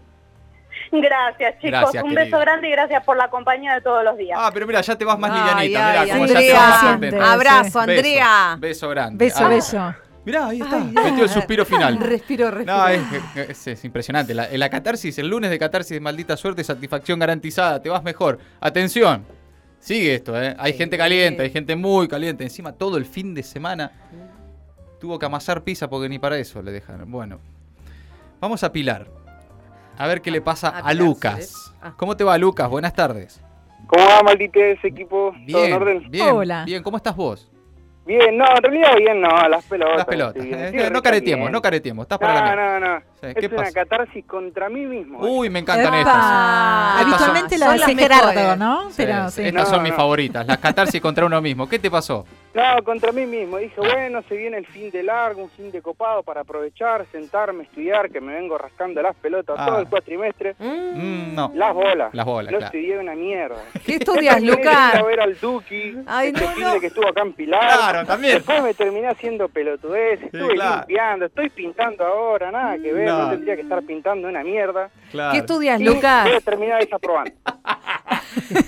Gracias, 0.93 1.55
chicos. 1.57 1.71
Gracias, 1.71 2.05
Un 2.05 2.15
beso 2.15 2.39
grande 2.39 2.69
y 2.69 2.71
gracias 2.71 3.03
por 3.05 3.17
la 3.17 3.29
compañía 3.31 3.75
de 3.75 3.81
todos 3.81 4.05
los 4.05 4.17
días. 4.19 4.39
Ah, 4.41 4.51
pero 4.53 4.67
mira, 4.67 4.81
ya 4.83 4.97
te 4.97 5.05
vas 5.05 5.19
más 5.19 5.31
Ay, 5.33 5.39
livianita. 5.71 6.01
ay, 6.03 6.11
como 6.11 6.27
ya 6.27 6.35
te 6.39 6.53
vas 6.53 6.69
más 6.83 6.91
contenta. 6.93 7.33
Abrazo, 7.33 7.81
Andrea. 7.81 8.57
Beso, 8.59 8.61
beso 8.61 8.89
grande. 8.91 9.25
Beso, 9.25 9.45
Ah, 9.45 9.49
beso. 9.49 9.95
Mirá, 10.25 10.47
ahí 10.49 10.61
está. 10.61 10.77
Ay, 10.77 10.93
Metió 10.93 11.25
el 11.25 11.31
suspiro 11.31 11.65
final. 11.65 11.99
Respiro, 11.99 12.51
respiro. 12.51 12.77
No, 12.77 12.87
es, 12.89 13.01
es- 13.49 13.67
es 13.67 13.85
impresionante. 13.85 14.35
La, 14.35 14.47
la 14.53 14.69
catarsis, 14.71 15.19
el 15.19 15.27
lunes 15.29 15.51
de 15.51 15.59
catarsis 15.59 15.91
de 15.97 16.01
maldita 16.01 16.37
suerte, 16.37 16.63
satisfacción 16.63 17.19
garantizada, 17.19 17.81
te 17.83 17.89
vas 17.89 18.05
mejor. 18.05 18.39
Atención, 18.61 19.25
sigue 19.81 20.15
esto, 20.15 20.41
¿eh? 20.41 20.55
Hay 20.59 20.73
Sí. 20.73 20.79
gente 20.79 20.97
caliente, 20.97 21.43
hay 21.43 21.51
gente 21.51 21.75
muy 21.75 22.07
caliente. 22.07 22.45
Encima, 22.45 22.71
todo 22.73 22.99
el 22.99 23.05
fin 23.07 23.35
de 23.35 23.43
semana 23.43 23.91
tuvo 25.01 25.19
que 25.19 25.27
amasar 25.27 25.63
pizza 25.65 25.89
porque 25.91 26.09
ni 26.09 26.21
para 26.21 26.37
eso 26.39 26.63
le 26.63 26.71
dejaron. 26.71 27.11
Bueno, 27.11 27.41
vamos 28.41 28.63
a 28.63 28.71
Pilar. 28.71 29.09
A 30.03 30.07
ver 30.09 30.21
qué 30.21 30.33
le 30.33 30.41
pasa 30.41 30.69
a 30.69 30.93
Lucas. 30.95 31.73
Ah. 31.81 31.93
¿Cómo 31.97 32.17
te 32.17 32.25
va, 32.25 32.37
Lucas? 32.37 32.69
Buenas 32.69 32.93
tardes. 32.93 33.41
¿Cómo 33.87 34.05
va, 34.05 34.21
maldita 34.25 34.59
ese 34.59 34.89
equipo? 34.89 35.33
¿Todo 35.49 35.65
en 35.65 35.73
orden? 35.75 35.99
Bien, 36.01 36.11
bien, 36.11 36.29
Hola. 36.35 36.65
bien. 36.65 36.83
¿Cómo 36.83 36.97
estás 36.97 37.15
vos? 37.15 37.49
Bien, 38.05 38.37
no, 38.37 38.45
en 38.57 38.63
realidad 38.65 38.97
bien, 38.97 39.21
no, 39.21 39.29
las 39.49 39.65
pelotas. 39.65 39.99
Las 39.99 40.07
pelotas. 40.07 40.43
bien, 40.45 40.55
Eh, 40.59 40.65
no 40.65 40.71
recaliente. 40.73 41.03
careteemos, 41.03 41.51
no 41.53 41.63
careteemos. 41.63 42.03
Estás 42.03 42.19
para 42.19 42.35
la 42.35 42.57
No, 42.57 42.81
no, 42.81 42.95
no. 42.95 43.03
Sí, 43.23 43.29
Es 43.29 43.35
¿qué 43.37 43.47
una 43.47 43.57
pasa? 43.59 43.73
catarsis 43.73 44.25
contra 44.27 44.69
mí 44.69 44.85
mismo. 44.85 45.21
Uy, 45.21 45.49
me 45.49 45.61
encantan 45.61 45.95
estas. 45.95 46.17
Habitualmente 47.03 47.57
la 47.59 47.67
son 47.67 47.77
las 47.79 47.89
hace 47.89 47.97
Gerardo. 47.97 48.57
¿no? 48.57 48.91
Sí, 48.91 48.95
Pero 48.97 49.29
sí, 49.31 49.43
sí. 49.43 49.49
Estas 49.49 49.65
No, 49.65 49.71
son 49.77 49.83
mis 49.85 49.95
favoritas, 49.95 50.47
las 50.47 50.59
catarsis 50.59 51.01
contra 51.01 51.25
uno 51.27 51.41
mismo. 51.41 51.69
¿Qué 51.69 51.79
te 51.79 51.89
pasó? 51.91 52.27
No, 52.55 52.83
contra 52.85 53.13
mí 53.13 53.25
mismo. 53.25 53.57
Dije, 53.59 53.77
bueno, 53.81 54.23
se 54.29 54.37
viene 54.37 54.59
el 54.59 54.67
fin 54.67 54.91
de 54.91 55.03
largo, 55.05 55.43
un 55.43 55.51
fin 55.51 55.71
de 55.71 55.81
copado 55.81 56.23
para 56.23 56.41
aprovechar, 56.43 57.07
sentarme, 57.13 57.63
estudiar, 57.63 58.11
que 58.11 58.21
me 58.21 58.35
vengo 58.35 58.59
rascando 58.59 59.01
las 59.01 59.15
pelotas 59.17 59.57
Ah. 59.59 59.67
todo 59.67 59.79
el 59.79 59.89
cuatrimestre. 59.89 60.55
Mm. 60.59 60.65
Mm, 60.99 61.35
no. 61.35 61.53
Las 61.55 61.73
bolas. 61.75 62.13
Las 62.15 62.27
bolas, 62.27 62.53
No 62.53 62.59
claro. 62.59 62.75
estudié 62.77 62.99
una 62.99 63.15
mierda. 63.15 63.57
¿Qué 63.87 63.95
estudias, 63.95 64.37
de 64.37 64.43
ir 64.47 64.53
a 64.53 64.57
Lucas? 64.57 65.07
ver 65.07 65.21
al 65.21 65.39
Duki, 65.41 65.97
Ay, 66.07 66.29
este 66.29 66.45
no, 66.45 66.51
fin 66.53 66.65
no. 66.65 66.75
de 66.75 66.81
que 66.81 66.87
estuvo 66.89 67.09
acá 67.09 67.23
en 67.23 67.33
Pilar. 67.33 67.61
Claro, 67.61 68.05
también. 68.07 68.35
Después 68.35 68.63
me 68.63 68.75
terminé 68.75 69.09
haciendo 69.09 69.49
pelotudez, 69.49 70.23
estuve 70.23 70.55
claro. 70.55 70.77
limpiando, 70.87 71.27
estoy 71.27 71.49
pintando 71.51 72.05
ahora, 72.05 72.51
nada 72.51 72.77
que 72.79 72.93
ver, 72.93 73.12
No. 73.13 73.25
no, 73.25 73.31
tendría 73.31 73.57
que 73.57 73.63
estar 73.63 73.83
pintando 73.83 74.29
una 74.29 74.43
mierda. 74.43 74.91
Claro. 75.11 75.33
¿Qué 75.33 75.39
estudias, 75.39 75.81
Lucas? 75.81 76.25
Voy 76.29 76.35
a 76.37 76.41
terminar 76.41 76.81
desaprobando. 76.81 77.33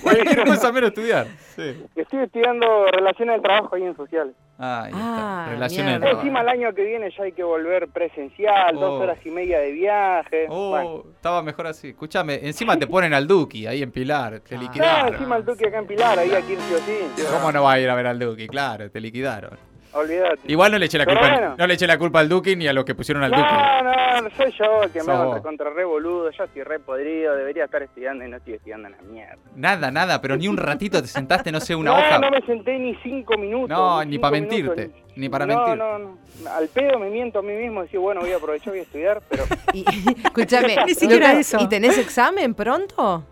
Cualquier 0.02 0.44
cosa 0.44 0.72
menos 0.72 0.90
estudiar. 0.90 1.26
Sí. 1.56 1.84
Estoy 1.96 2.20
estudiando 2.24 2.86
relaciones 2.92 3.36
de 3.36 3.42
trabajo 3.42 3.74
ahí 3.76 3.82
en 3.84 3.96
sociales. 3.96 4.34
Ahí 4.58 4.90
está. 4.92 5.44
Ah, 5.44 5.48
Relaciones 5.50 6.00
de. 6.00 6.10
Encima 6.10 6.40
el 6.42 6.48
año 6.48 6.74
que 6.74 6.84
viene 6.84 7.10
ya 7.16 7.24
hay 7.24 7.32
que 7.32 7.42
volver 7.42 7.88
presencial, 7.88 8.76
Oh. 8.76 8.80
dos 8.80 9.02
horas 9.02 9.18
y 9.24 9.30
media 9.30 9.58
de 9.58 9.72
viaje. 9.72 10.46
Oh, 10.48 10.70
Bueno. 10.70 11.02
estaba 11.16 11.42
mejor 11.42 11.66
así. 11.66 11.88
Escúchame, 11.88 12.38
encima 12.42 12.78
te 12.78 12.86
ponen 12.86 13.14
al 13.14 13.26
Duki 13.26 13.66
ahí 13.66 13.82
en 13.82 13.90
Pilar. 13.90 14.40
Te 14.40 14.54
Ah. 14.54 14.58
No, 14.58 14.62
liquidaron. 14.64 15.14
encima 15.14 15.36
el 15.36 15.44
Duque 15.44 15.66
acá 15.66 15.78
en 15.78 15.86
Pilar, 15.86 16.18
ir 16.24 16.32
sí 16.46 16.74
o 16.74 16.78
sí. 16.78 17.22
¿Cómo 17.32 17.50
no 17.50 17.64
va 17.64 17.72
a 17.72 17.80
ir 17.80 17.90
a 17.90 17.94
ver 17.94 18.06
al 18.06 18.18
Duki? 18.18 18.46
Claro, 18.46 18.90
te 18.90 19.00
liquidaron. 19.00 19.58
Olvídate. 19.94 20.40
Igual 20.48 20.72
no 20.72 20.78
le 20.78 20.86
eché 20.86 20.98
la 20.98 21.04
Pero 21.06 21.20
culpa, 21.20 21.34
bueno. 21.36 21.54
no 21.56 21.66
le 21.66 21.74
eché 21.74 21.86
la 21.86 21.98
culpa 21.98 22.20
al 22.20 22.28
Duki 22.28 22.56
ni 22.56 22.66
a 22.66 22.72
los 22.72 22.84
que 22.84 22.94
pusieron 22.94 23.22
al 23.22 23.30
Duki. 23.30 23.42
No, 23.42 24.20
no, 24.22 24.30
soy 24.36 24.52
yo 24.58 24.82
el 24.82 24.90
que 24.90 25.02
me 25.02 25.12
hago 25.12 25.40
contra 25.42 25.70
re 25.70 25.84
boludo, 25.84 26.30
yo 26.30 26.44
estoy 26.44 26.62
re 26.62 26.78
podrido, 26.80 27.34
debería 27.36 27.64
estar 27.64 27.82
estudiando 27.82 28.24
y 28.24 28.28
no 28.28 28.36
estoy 28.38 28.54
estudiando 28.54 28.88
en 28.88 28.96
la 28.96 29.02
mierda. 29.02 29.36
Nada, 29.54 29.90
nada, 29.90 30.20
pero 30.20 30.36
ni 30.36 30.48
un 30.48 30.56
ratito 30.56 31.00
te 31.00 31.08
sentaste, 31.08 31.52
no 31.52 31.60
sé, 31.60 31.74
una 31.74 31.90
no, 31.94 31.98
hoja. 31.98 32.18
no 32.18 32.30
me 32.30 32.40
senté 32.42 32.78
ni 32.78 32.94
cinco 33.02 33.36
minutos. 33.38 33.68
No, 33.68 34.00
ni 34.00 34.06
ni 34.06 34.12
cinco 34.16 34.22
pa' 34.22 34.30
minutos. 34.32 34.58
mentirte, 34.76 35.02
ni 35.16 35.28
para 35.28 35.46
no, 35.46 35.56
mentir. 35.56 35.76
No, 35.78 35.98
no, 35.98 36.18
Al 36.50 36.68
pedo 36.68 36.98
me 36.98 37.10
miento 37.10 37.38
a 37.38 37.42
mí 37.42 37.52
mismo, 37.54 37.82
decir, 37.82 38.00
bueno, 38.00 38.20
voy 38.20 38.32
a 38.32 38.36
aprovechar, 38.36 38.70
voy 38.72 38.80
a 38.80 38.82
estudiar, 38.82 39.22
pero 39.28 39.44
Y- 39.72 39.84
escúchame, 40.24 40.76
Ni 40.86 40.94
siquiera 40.94 41.32
eso. 41.34 41.58
¿y 41.60 41.68
tenés 41.68 41.98
examen 41.98 42.54
pronto? 42.54 43.24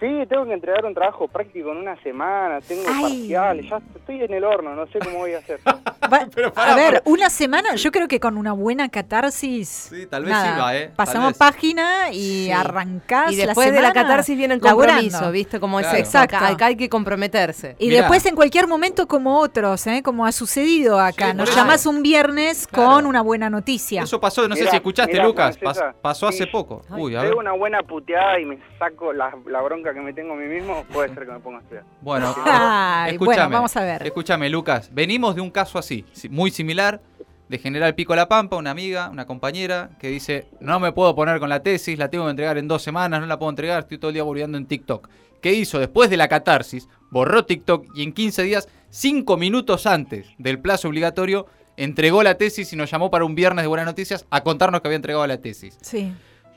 Sí, 0.00 0.26
tengo 0.28 0.44
que 0.46 0.54
entregar 0.54 0.84
un 0.84 0.94
trabajo 0.94 1.28
práctico 1.28 1.70
en 1.72 1.78
una 1.78 2.00
semana, 2.02 2.60
tengo 2.60 2.82
Ay. 2.88 3.02
parciales, 3.02 3.68
ya 3.70 3.76
estoy 3.96 4.22
en 4.22 4.32
el 4.34 4.44
horno, 4.44 4.74
no 4.74 4.86
sé 4.88 4.98
cómo 4.98 5.18
voy 5.18 5.34
a 5.34 5.38
hacer. 5.38 5.60
Va- 5.66 6.26
Pero 6.34 6.52
pará, 6.52 6.72
a 6.72 6.76
ver, 6.76 7.02
una 7.04 7.30
semana, 7.30 7.74
yo 7.76 7.92
creo 7.92 8.08
que 8.08 8.18
con 8.18 8.36
una 8.36 8.52
buena 8.52 8.88
catarsis. 8.88 9.68
Sí, 9.68 10.06
tal 10.06 10.24
vez 10.24 10.32
nada, 10.32 10.56
iba, 10.56 10.76
¿eh? 10.76 10.90
Pasamos 10.96 11.34
página 11.36 12.10
y 12.12 12.46
Sí. 12.46 12.50
arrancás. 12.52 13.32
Y 13.32 13.36
después 13.36 13.72
de 13.72 13.80
la 13.82 13.92
catarsis 13.92 14.36
viene 14.36 14.54
el 14.54 14.60
laburando. 14.60 15.02
compromiso, 15.02 15.30
¿viste? 15.32 15.60
Como 15.60 15.78
Claro. 15.78 15.96
es 15.96 16.02
esto. 16.04 16.18
Acá, 16.18 16.36
Exacto. 16.36 16.54
acá 16.54 16.66
hay 16.66 16.76
que 16.76 16.88
comprometerse. 16.88 17.76
Y 17.78 17.88
Mirá. 17.88 18.00
después 18.00 18.24
en 18.26 18.34
cualquier 18.34 18.66
momento 18.66 19.06
como 19.06 19.38
otros, 19.38 19.86
¿eh? 19.86 20.02
como 20.02 20.24
ha 20.26 20.32
sucedido 20.32 20.98
acá. 20.98 21.30
Sí, 21.32 21.36
Nos 21.36 21.54
llamás 21.54 21.86
un 21.86 22.02
viernes 22.02 22.66
Claro. 22.66 22.90
con 22.90 23.06
una 23.06 23.20
buena 23.22 23.50
noticia. 23.50 24.02
Eso 24.02 24.20
pasó, 24.20 24.48
no 24.48 24.54
sé 24.54 24.62
Mirá, 24.62 24.70
si 24.70 24.76
escuchaste, 24.76 25.12
mirá, 25.12 25.24
Lucas. 25.26 25.58
Pasó 26.02 26.30
sí. 26.32 26.42
hace 26.42 26.46
poco. 26.50 26.82
Ay, 26.90 27.02
Uy, 27.02 27.14
a 27.16 27.20
ver. 27.22 27.30
Pego 27.30 27.40
una 27.40 27.52
buena 27.52 27.82
puteada 27.82 28.38
y 28.40 28.44
me 28.46 28.58
saco 28.78 29.12
la, 29.12 29.34
la 29.46 29.60
bronca 29.62 29.89
bronca 29.90 29.94
que 29.94 30.00
me 30.00 30.12
tengo 30.12 30.34
a 30.34 30.36
mí 30.36 30.46
mismo, 30.46 30.84
puede 30.92 31.12
ser 31.14 31.26
que 31.26 31.32
me 31.32 31.40
ponga 31.40 31.58
a 31.58 31.62
estudiar. 31.62 31.84
Bueno, 32.00 32.34
Ay, 32.44 33.12
escúchame, 33.12 33.36
bueno, 33.36 33.50
vamos 33.50 33.76
a 33.76 33.82
ver. 33.82 34.02
Escúchame, 34.06 34.50
Lucas. 34.50 34.90
Venimos 34.92 35.34
de 35.34 35.40
un 35.40 35.50
caso 35.50 35.78
así, 35.78 36.04
muy 36.30 36.50
similar, 36.50 37.00
de 37.48 37.58
General 37.58 37.94
Pico 37.94 38.14
La 38.14 38.28
Pampa, 38.28 38.56
una 38.56 38.70
amiga, 38.70 39.10
una 39.10 39.26
compañera, 39.26 39.90
que 39.98 40.08
dice, 40.08 40.46
no 40.60 40.78
me 40.78 40.92
puedo 40.92 41.14
poner 41.16 41.40
con 41.40 41.48
la 41.48 41.62
tesis, 41.62 41.98
la 41.98 42.08
tengo 42.08 42.24
que 42.24 42.30
entregar 42.30 42.58
en 42.58 42.68
dos 42.68 42.82
semanas, 42.82 43.20
no 43.20 43.26
la 43.26 43.38
puedo 43.38 43.50
entregar, 43.50 43.80
estoy 43.80 43.98
todo 43.98 44.10
el 44.10 44.14
día 44.14 44.22
burleando 44.22 44.56
en 44.56 44.66
TikTok. 44.66 45.08
¿Qué 45.42 45.52
hizo? 45.52 45.78
Después 45.78 46.10
de 46.10 46.16
la 46.16 46.28
catarsis, 46.28 46.88
borró 47.10 47.44
TikTok 47.44 47.86
y 47.94 48.04
en 48.04 48.12
15 48.12 48.42
días, 48.44 48.68
5 48.90 49.36
minutos 49.36 49.86
antes 49.86 50.28
del 50.38 50.60
plazo 50.60 50.88
obligatorio, 50.88 51.46
entregó 51.76 52.22
la 52.22 52.36
tesis 52.36 52.72
y 52.72 52.76
nos 52.76 52.90
llamó 52.90 53.10
para 53.10 53.24
un 53.24 53.34
viernes 53.34 53.64
de 53.64 53.68
buenas 53.68 53.86
noticias 53.86 54.26
a 54.30 54.42
contarnos 54.42 54.80
que 54.80 54.88
había 54.88 54.96
entregado 54.96 55.26
la 55.26 55.38
tesis. 55.38 55.76
Sí. 55.80 56.12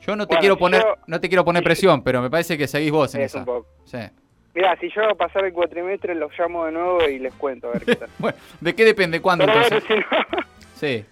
Yo 0.06 0.16
no 0.16 0.26
te 0.26 0.34
Bueno, 0.34 0.40
quiero 0.40 0.58
poner, 0.58 0.82
yo- 0.82 0.94
no 1.06 1.20
te 1.20 1.28
quiero 1.28 1.44
poner 1.44 1.60
si- 1.62 1.64
presión, 1.64 2.02
pero 2.02 2.20
me 2.22 2.30
parece 2.30 2.58
que 2.58 2.66
seguís 2.66 2.90
vos 2.92 3.14
en 3.14 3.22
Es 3.22 3.30
esa. 3.32 3.38
un 3.38 3.44
poco. 3.44 3.66
Sí. 3.84 3.98
Mira, 4.54 4.76
si 4.80 4.88
yo 4.90 5.02
a 5.10 5.14
pasar 5.14 5.44
el 5.44 5.52
cuatrimestre 5.52 6.14
los 6.14 6.30
llamo 6.38 6.66
de 6.66 6.72
nuevo 6.72 7.08
y 7.08 7.18
les 7.18 7.34
cuento 7.34 7.68
a 7.68 7.72
ver 7.72 7.84
qué 7.84 7.96
tal. 7.96 8.08
Bueno, 8.18 8.36
¿de 8.60 8.74
qué 8.74 8.84
depende? 8.84 9.20
¿Cuándo 9.20 9.46
Pero 9.46 9.62
entonces? 9.62 9.84
bueno, 9.88 10.04
si 10.10 10.36
no... 10.36 10.44
Sí. 10.74 11.04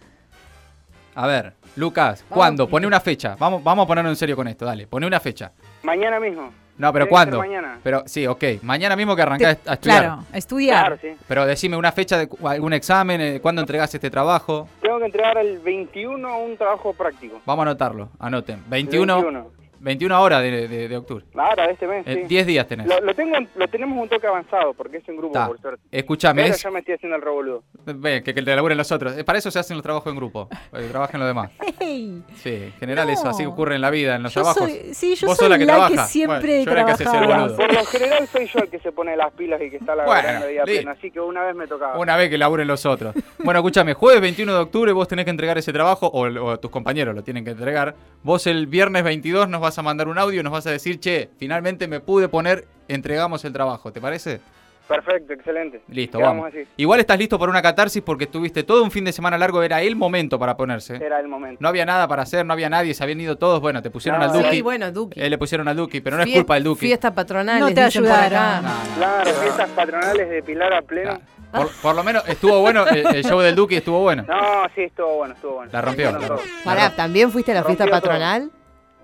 A 1.14 1.26
ver, 1.26 1.52
Lucas, 1.76 2.24
¿cuándo? 2.28 2.68
Pone 2.68 2.86
una 2.86 3.00
fecha. 3.00 3.36
Vamos, 3.38 3.62
vamos 3.62 3.84
a 3.84 3.86
ponernos 3.86 4.12
en 4.12 4.16
serio 4.16 4.36
con 4.36 4.48
esto, 4.48 4.64
dale. 4.64 4.86
Pone 4.86 5.06
una 5.06 5.20
fecha. 5.20 5.52
Mañana 5.82 6.18
mismo. 6.20 6.52
No, 6.78 6.90
pero 6.92 7.04
Tiene 7.04 7.10
¿cuándo? 7.10 7.38
mañana. 7.38 7.78
Pero 7.82 8.02
sí, 8.06 8.26
ok. 8.26 8.42
Mañana 8.62 8.96
mismo 8.96 9.14
que 9.14 9.22
arrancás 9.22 9.58
a 9.66 9.74
estudiar. 9.74 10.00
Claro, 10.04 10.24
estudiar. 10.32 10.80
Claro, 10.86 10.98
sí. 11.02 11.08
Pero 11.28 11.46
decime 11.46 11.76
una 11.76 11.92
fecha 11.92 12.16
de 12.16 12.28
algún 12.44 12.72
examen, 12.72 13.20
eh, 13.20 13.40
¿cuándo 13.42 13.60
entregás 13.60 13.94
este 13.94 14.08
trabajo? 14.10 14.68
Tengo 14.92 15.00
que 15.00 15.06
entregar 15.06 15.38
el 15.38 15.58
21 15.58 16.38
un 16.38 16.54
trabajo 16.58 16.92
práctico. 16.92 17.40
Vamos 17.46 17.64
a 17.64 17.70
anotarlo, 17.70 18.10
anoten. 18.18 18.56
El 18.56 18.70
21, 18.70 19.22
21. 19.22 19.61
21 19.82 20.20
horas 20.22 20.42
de, 20.42 20.68
de- 20.68 20.88
de 20.88 20.96
octubre. 20.96 21.24
Ahora, 21.34 21.66
de 21.66 21.72
este 21.72 21.86
mes, 21.86 22.06
Eh, 22.06 22.20
sí. 22.22 22.28
10 22.28 22.46
días 22.46 22.66
tenés. 22.66 22.86
Lo, 22.86 23.00
lo 23.00 23.14
tengo, 23.14 23.36
lo 23.56 23.68
tenemos 23.68 24.00
un 24.00 24.08
toque 24.08 24.26
avanzado 24.26 24.72
porque 24.74 24.98
es 24.98 25.08
en 25.08 25.16
grupo, 25.16 25.32
Ta. 25.34 25.48
por 25.48 25.60
suerte. 25.60 25.82
Escuchame, 25.90 26.46
es- 26.46 26.62
ya 26.62 26.70
me 26.70 26.78
estoy 26.78 26.94
haciendo 26.94 27.16
el 27.16 27.22
revoludo. 27.22 27.62
Que, 27.84 28.22
que 28.22 28.32
te 28.32 28.42
laburen 28.56 28.78
los 28.78 28.90
otros. 28.92 29.16
Eh, 29.18 29.24
Para 29.24 29.38
eso 29.38 29.50
se 29.50 29.58
hacen 29.58 29.76
los 29.76 29.82
trabajos 29.82 30.10
en 30.10 30.16
grupo. 30.16 30.48
Eh, 30.72 30.88
trabajen 30.90 31.20
los 31.20 31.28
demás. 31.28 31.50
Hey, 31.84 32.22
Sí, 32.36 32.50
en 32.50 32.72
general 32.74 33.08
No. 33.08 33.12
eso 33.12 33.28
así 33.28 33.44
ocurre 33.44 33.74
en 33.74 33.80
la 33.80 33.90
vida, 33.90 34.14
en 34.14 34.22
los 34.22 34.32
yo 34.32 34.42
trabajos. 34.42 34.62
soy, 34.70 34.94
sí, 34.94 35.14
yo 35.16 35.26
Vos 35.26 35.36
soy 35.36 35.48
la 35.48 35.58
que 35.58 35.66
trabaja. 35.66 35.90
que 35.90 35.98
siempre 36.10 36.64
Bueno, 36.64 36.86
yo 36.96 37.02
era 37.10 37.20
el 37.20 37.26
boludo. 37.26 37.56
Por 37.56 37.74
lo 37.74 37.84
general 37.86 38.26
soy 38.28 38.46
yo 38.46 38.58
el 38.60 38.68
que 38.70 38.78
se 38.78 38.92
pone 38.92 39.16
las 39.16 39.32
pilas 39.32 39.60
y 39.60 39.68
que 39.70 39.76
está 39.78 39.96
la 39.96 40.04
Bueno, 40.04 40.46
día 40.46 40.62
así 40.92 41.10
que 41.10 41.20
una 41.20 41.42
vez 41.42 41.56
me 41.56 41.66
tocaba. 41.66 41.98
Una 41.98 42.16
vez 42.16 42.30
que 42.30 42.38
laburen 42.38 42.68
los 42.68 42.86
otros. 42.86 43.14
Bueno, 43.42 43.58
escúchame, 43.58 43.94
jueves 43.94 44.20
21 44.20 44.52
de 44.54 44.60
octubre 44.60 44.92
vos 44.92 45.08
tenés 45.08 45.24
que 45.24 45.32
entregar 45.32 45.58
ese 45.58 45.72
trabajo, 45.72 46.06
o, 46.06 46.22
o 46.28 46.60
tus 46.60 46.70
compañeros 46.70 47.14
lo 47.16 47.22
tienen 47.24 47.44
que 47.44 47.50
entregar. 47.50 47.94
Vos 48.22 48.46
el 48.46 48.68
viernes 48.68 49.02
22 49.02 49.48
nos 49.48 49.60
vas 49.60 49.71
a 49.78 49.82
mandar 49.82 50.08
un 50.08 50.18
audio 50.18 50.40
y 50.40 50.42
nos 50.42 50.52
vas 50.52 50.66
a 50.66 50.70
decir, 50.70 50.98
che, 51.00 51.30
finalmente 51.38 51.86
me 51.88 52.00
pude 52.00 52.28
poner, 52.28 52.66
entregamos 52.88 53.44
el 53.44 53.52
trabajo, 53.52 53.92
¿te 53.92 54.00
parece? 54.00 54.40
Perfecto, 54.88 55.32
excelente. 55.32 55.80
Listo, 55.88 56.18
Quedamos 56.18 56.42
vamos. 56.42 56.54
así. 56.54 56.68
Igual 56.76 57.00
estás 57.00 57.16
listo 57.18 57.38
para 57.38 57.50
una 57.50 57.62
catarsis 57.62 58.02
porque 58.02 58.26
tuviste 58.26 58.62
todo 58.62 58.82
un 58.82 58.90
fin 58.90 59.04
de 59.04 59.12
semana 59.12 59.38
largo, 59.38 59.62
era 59.62 59.80
el 59.80 59.96
momento 59.96 60.38
para 60.38 60.56
ponerse. 60.56 60.96
Era 60.96 61.18
el 61.20 61.28
momento. 61.28 61.58
No 61.62 61.68
había 61.68 61.86
nada 61.86 62.06
para 62.08 62.22
hacer, 62.24 62.44
no 62.44 62.52
había 62.52 62.68
nadie, 62.68 62.92
se 62.92 63.02
habían 63.02 63.20
ido 63.20 63.36
todos, 63.36 63.60
bueno, 63.60 63.80
te 63.80 63.90
pusieron 63.90 64.20
No, 64.20 64.26
al 64.26 64.32
Duki. 64.32 64.50
Sí, 64.56 64.60
bueno, 64.60 64.90
Duki. 64.92 65.18
Eh, 65.20 65.30
le 65.30 65.38
pusieron 65.38 65.66
al 65.68 65.76
Duki, 65.76 66.00
pero 66.00 66.16
no 66.16 66.24
es 66.24 66.28
Fie- 66.28 66.34
culpa 66.34 66.54
del 66.54 66.64
Duki. 66.64 66.80
Fiesta 66.86 67.14
patronal. 67.14 67.60
No 67.60 67.72
te 67.72 67.80
ayudaron. 67.80 68.64
No, 68.64 68.68
no. 68.68 68.94
Claro, 68.96 69.30
fiestas 69.30 69.70
patronales 69.70 70.28
de 70.28 70.42
Pilar 70.42 70.74
a 70.74 70.82
pleno. 70.82 71.20
Por, 71.52 71.70
por 71.80 71.94
lo 71.94 72.02
menos 72.02 72.28
estuvo 72.28 72.60
bueno, 72.60 72.86
el, 72.88 73.06
el 73.14 73.24
show 73.24 73.38
del 73.40 73.54
Duki 73.54 73.76
estuvo 73.76 74.00
bueno. 74.00 74.24
No, 74.26 74.66
sí, 74.74 74.82
estuvo 74.82 75.16
bueno, 75.18 75.34
estuvo 75.34 75.54
bueno. 75.54 75.70
La 75.72 75.80
rompió. 75.80 76.18
Pará, 76.64 76.90
¿también 76.94 77.30
fuiste 77.30 77.52
a 77.52 77.56
la 77.56 77.64
fiesta 77.64 77.84
Rompió 77.84 78.00
todo. 78.00 78.50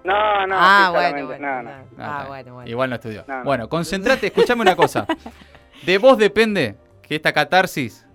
No, 0.05 0.47
no, 0.47 0.55
ah, 0.57 0.87
sí, 0.89 0.95
bueno, 0.95 1.39
no, 1.39 1.63
no. 1.63 1.71
Ah, 1.99 2.21
Ah, 2.23 2.25
bueno, 2.29 2.55
bueno. 2.55 2.71
Igual 2.71 2.91
no 2.91 2.97
estudió. 2.97 3.25
No, 3.27 3.39
no. 3.39 3.45
Bueno, 3.45 3.69
concentrate, 3.69 4.27
escuchame 4.29 4.63
una 4.63 4.77
cosa. 4.77 5.07
De 5.85 5.99
vos 5.99 6.17
depende 6.19 6.77
que 7.03 7.17
esta 7.17 7.33
catarsis, 7.33 8.07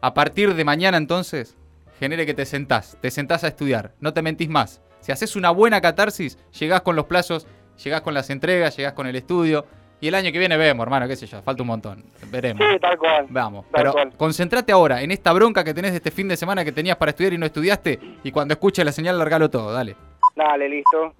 a 0.00 0.14
partir 0.14 0.54
de 0.54 0.64
mañana 0.64 0.96
entonces, 0.96 1.56
genere 1.98 2.26
que 2.26 2.34
te 2.34 2.46
sentás, 2.46 2.96
te 3.00 3.10
sentás 3.10 3.44
a 3.44 3.48
estudiar, 3.48 3.92
no 4.00 4.12
te 4.12 4.22
mentís 4.22 4.48
más. 4.48 4.80
Si 5.00 5.12
haces 5.12 5.36
una 5.36 5.50
buena 5.50 5.80
catarsis, 5.80 6.38
llegás 6.58 6.82
con 6.82 6.96
los 6.96 7.06
plazos, 7.06 7.46
llegás 7.82 8.00
con 8.02 8.14
las 8.14 8.30
entregas, 8.30 8.76
llegás 8.76 8.92
con 8.92 9.06
el 9.06 9.16
estudio, 9.16 9.66
y 10.00 10.06
el 10.08 10.14
año 10.14 10.30
que 10.30 10.38
viene 10.38 10.56
vemos, 10.56 10.84
hermano, 10.84 11.08
qué 11.08 11.16
sé 11.16 11.26
yo, 11.26 11.42
falta 11.42 11.62
un 11.62 11.66
montón, 11.68 12.04
veremos. 12.30 12.64
Sí, 12.70 12.78
tal 12.80 12.96
cual. 12.98 13.26
Vamos, 13.30 13.64
Tal 13.64 13.72
pero 13.74 13.92
cual. 13.92 14.12
concentrate 14.16 14.70
ahora 14.72 15.02
en 15.02 15.10
esta 15.10 15.32
bronca 15.32 15.64
que 15.64 15.74
tenés 15.74 15.90
de 15.92 15.96
este 15.96 16.10
fin 16.12 16.28
de 16.28 16.36
semana 16.36 16.64
que 16.64 16.70
tenías 16.70 16.96
para 16.96 17.10
estudiar 17.10 17.32
y 17.32 17.38
no 17.38 17.46
estudiaste, 17.46 17.98
y 18.22 18.30
cuando 18.30 18.54
escuches 18.54 18.84
la 18.84 18.92
señal, 18.92 19.18
largalo 19.18 19.50
todo, 19.50 19.72
dale. 19.72 19.96
Dale, 20.38 20.68
listo. 20.68 21.14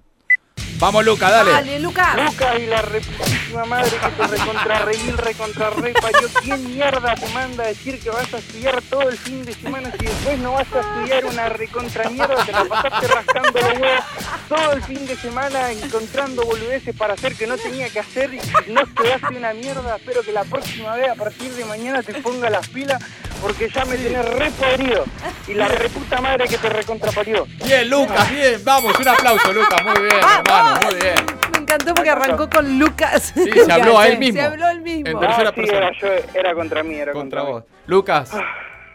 Vamos, 0.79 1.03
Luca, 1.03 1.29
dale. 1.29 1.51
Dale, 1.51 1.79
Lucas. 1.79 2.15
Lucas 2.23 2.57
y 2.57 2.67
la 2.67 2.81
reputísima 2.81 3.65
madre 3.65 3.91
que 3.91 4.11
te 4.11 4.27
recontra 4.27 4.79
re 4.85 4.97
mil 4.99 5.17
recontra 5.17 5.69
re 5.71 5.91
parió. 5.91 6.29
¿Quién 6.41 6.73
mierda 6.73 7.15
te 7.15 7.27
manda 7.33 7.65
a 7.65 7.67
decir 7.67 7.99
que 7.99 8.09
vas 8.11 8.33
a 8.33 8.37
estudiar 8.37 8.81
todo 8.83 9.09
el 9.09 9.17
fin 9.17 9.43
de 9.43 9.53
semana 9.53 9.91
si 9.99 10.05
después 10.05 10.39
no 10.39 10.53
vas 10.53 10.71
a 10.71 10.79
estudiar 10.79 11.25
una 11.25 11.49
recontra 11.49 12.09
mierda? 12.09 12.45
Te 12.45 12.51
la 12.53 12.63
pasaste 12.63 13.07
rascando 13.07 13.59
los 13.59 13.79
huevos 13.81 14.05
todo 14.47 14.71
el 14.71 14.83
fin 14.83 15.05
de 15.05 15.17
semana 15.17 15.69
encontrando 15.73 16.45
boludeces 16.45 16.95
para 16.95 17.15
hacer 17.15 17.35
que 17.35 17.45
no 17.45 17.57
tenía 17.57 17.89
que 17.89 17.99
hacer 17.99 18.33
y 18.33 18.71
no 18.71 18.83
estudiaste 18.83 19.35
una 19.35 19.53
mierda. 19.53 19.97
Espero 19.97 20.21
que 20.21 20.31
la 20.31 20.45
próxima 20.45 20.95
vez 20.95 21.09
a 21.09 21.15
partir 21.15 21.51
de 21.51 21.65
mañana 21.65 22.01
te 22.03 22.13
ponga 22.21 22.49
las 22.49 22.69
pilas 22.69 23.03
porque 23.41 23.69
ya 23.69 23.85
me 23.85 23.95
tenés 23.97 24.25
re 24.25 24.51
podrido. 24.51 25.05
Y 25.47 25.53
la 25.53 25.67
reputa 25.67 26.21
madre 26.21 26.47
que 26.47 26.57
te 26.57 26.69
recontra 26.69 27.11
parió. 27.11 27.45
Bien, 27.65 27.89
Lucas, 27.89 28.29
bien. 28.31 28.61
Vamos, 28.63 28.97
un 28.99 29.07
aplauso, 29.07 29.53
Lucas. 29.53 29.83
Muy 29.83 30.01
bien, 30.01 30.15
hermano, 30.17 30.79
muy 30.85 30.95
bien. 30.95 31.15
Me 31.53 31.59
encantó 31.59 31.93
porque 31.93 32.09
arrancó 32.09 32.49
con 32.49 32.79
Lucas. 32.79 33.33
Sí, 33.33 33.49
se 33.51 33.71
habló 33.71 33.99
a 33.99 34.07
él 34.07 34.17
mismo. 34.17 34.39
Se 34.39 34.45
habló 34.45 34.67
él 34.69 34.81
mismo. 34.81 35.07
En 35.07 35.19
tercera 35.19 35.49
sí, 35.49 35.55
persona. 35.55 35.77
era, 35.77 35.91
yo, 35.99 36.07
era 36.33 36.53
contra 36.53 36.83
mí, 36.83 36.95
era 36.95 37.11
Contra 37.13 37.41
contra, 37.41 37.59
vos. 37.59 37.63
Lucas, 37.87 38.31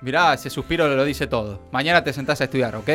mirá, 0.00 0.34
ese 0.34 0.50
suspiro 0.50 0.88
lo 0.88 1.04
dice 1.04 1.26
todo. 1.26 1.60
Mañana 1.72 2.02
te 2.02 2.12
sentás 2.12 2.40
a 2.40 2.44
estudiar, 2.44 2.76
¿ok? 2.76 2.90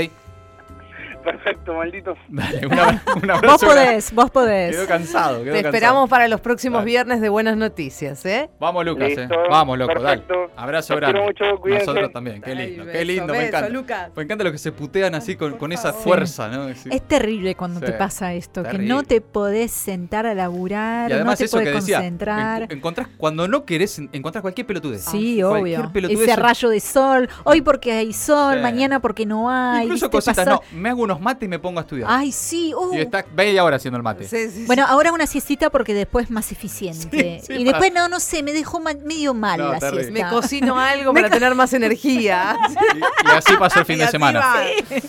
Perfecto, 1.23 1.73
maldito. 1.73 2.15
Dale, 2.29 2.65
un 2.67 2.73
abra- 2.73 3.01
un 3.15 3.21
Vos 3.21 3.29
abrazo. 3.37 3.67
podés, 3.67 4.13
vos 4.13 4.31
podés. 4.31 4.77
cansado, 4.87 5.43
quedó 5.43 5.53
Te 5.53 5.63
cansado. 5.63 5.75
esperamos 5.75 6.09
para 6.09 6.27
los 6.27 6.39
próximos 6.41 6.79
Dale. 6.79 6.85
viernes 6.91 7.21
de 7.21 7.29
buenas 7.29 7.57
noticias, 7.57 8.25
¿eh? 8.25 8.49
Vamos, 8.59 8.85
Lucas, 8.85 9.09
eh. 9.11 9.27
Vamos, 9.49 9.77
loco, 9.77 9.93
perfecto. 9.93 10.33
dale. 10.33 10.49
Abrazo 10.55 10.93
Los 10.93 11.01
grande. 11.01 11.19
quiero 11.19 11.27
mucho, 11.53 11.61
cuídense. 11.61 11.85
Nosotros 11.85 12.11
también, 12.13 12.41
qué 12.41 12.51
Ay, 12.51 12.57
lindo, 12.69 12.85
qué 12.85 12.91
beso, 12.91 13.05
lindo, 13.05 13.25
me 13.33 13.39
beso, 13.39 13.47
encanta. 13.49 13.69
Lucas. 13.69 14.11
Me 14.15 14.23
encanta 14.23 14.43
lo 14.43 14.51
que 14.51 14.57
se 14.57 14.71
putean 14.71 15.15
así 15.15 15.35
con, 15.35 15.57
con 15.57 15.71
esa 15.71 15.93
fuerza, 15.93 16.47
¿no? 16.47 16.73
Sí. 16.73 16.89
Es 16.91 17.07
terrible 17.07 17.55
cuando 17.55 17.79
Sí. 17.79 17.85
te 17.87 17.91
pasa 17.93 18.33
esto, 18.33 18.63
que 18.63 18.77
no 18.77 19.03
te 19.03 19.21
podés 19.21 19.71
sentar 19.71 20.25
a 20.25 20.33
laburar, 20.33 21.09
Y 21.09 21.13
además 21.13 21.33
no 21.33 21.37
te 21.37 21.45
eso 21.45 21.57
que 21.59 21.63
podés 21.65 21.75
decía, 21.85 21.97
concentrar. 21.97 22.61
en- 22.63 22.71
encontrás, 22.71 23.07
cuando 23.17 23.47
no 23.47 23.65
querés, 23.65 23.99
en- 23.99 24.09
encontrás 24.13 24.41
cualquier 24.41 24.65
pelotudez. 24.67 25.01
Sí, 25.03 25.39
Cualquier 25.41 25.79
obvio. 25.81 25.91
pelotudez. 25.93 26.21
Ese 26.29 26.35
rayo 26.35 26.69
de 26.69 26.79
sol, 26.79 27.29
hoy 27.43 27.61
porque 27.61 27.91
hay 27.93 28.13
sol, 28.13 28.55
Sí. 28.55 28.61
mañana 28.61 28.99
porque 28.99 29.25
no 29.25 29.49
hay. 29.49 29.83
Incluso 29.85 30.09
cositas, 30.09 30.45
no, 30.47 30.61
me 30.73 30.89
hago 30.89 31.08
unos 31.11 31.21
mates 31.21 31.45
y 31.45 31.49
me 31.49 31.59
pongo 31.59 31.79
a 31.79 31.81
estudiar. 31.83 32.07
Ay, 32.11 32.31
sí, 32.31 32.73
uh. 32.73 32.93
Y 32.95 32.99
está 32.99 33.25
media 33.35 33.63
hora 33.63 33.75
haciendo 33.77 33.97
el 33.97 34.03
mate. 34.03 34.25
Sí, 34.27 34.49
sí, 34.49 34.65
Bueno, 34.65 34.85
ahora 34.87 35.11
una 35.11 35.25
siestita 35.27 35.69
porque 35.69 35.93
después 35.93 36.25
es 36.25 36.31
más 36.31 36.51
eficiente. 36.51 37.41
Sí, 37.41 37.47
sí, 37.47 37.53
y 37.61 37.65
para- 37.65 37.79
después, 37.79 37.93
no, 37.93 38.07
no 38.09 38.19
sé, 38.19 38.43
me 38.43 38.53
dejó 38.53 38.79
ma- 38.79 38.93
medio 38.93 39.33
mal 39.33 39.59
No, 39.59 39.71
la 39.71 39.79
siesta. 39.79 40.11
Me 40.11 40.27
cocino 40.29 40.79
algo 40.79 41.13
para 41.13 41.29
tener 41.29 41.55
más 41.55 41.73
energía. 41.73 42.57
Y, 42.69 43.27
y 43.27 43.31
así 43.35 43.53
pasó 43.57 43.79
el 43.79 43.85
fin 43.85 43.97
Y 43.97 43.99
de 43.99 44.07
semana. 44.07 44.55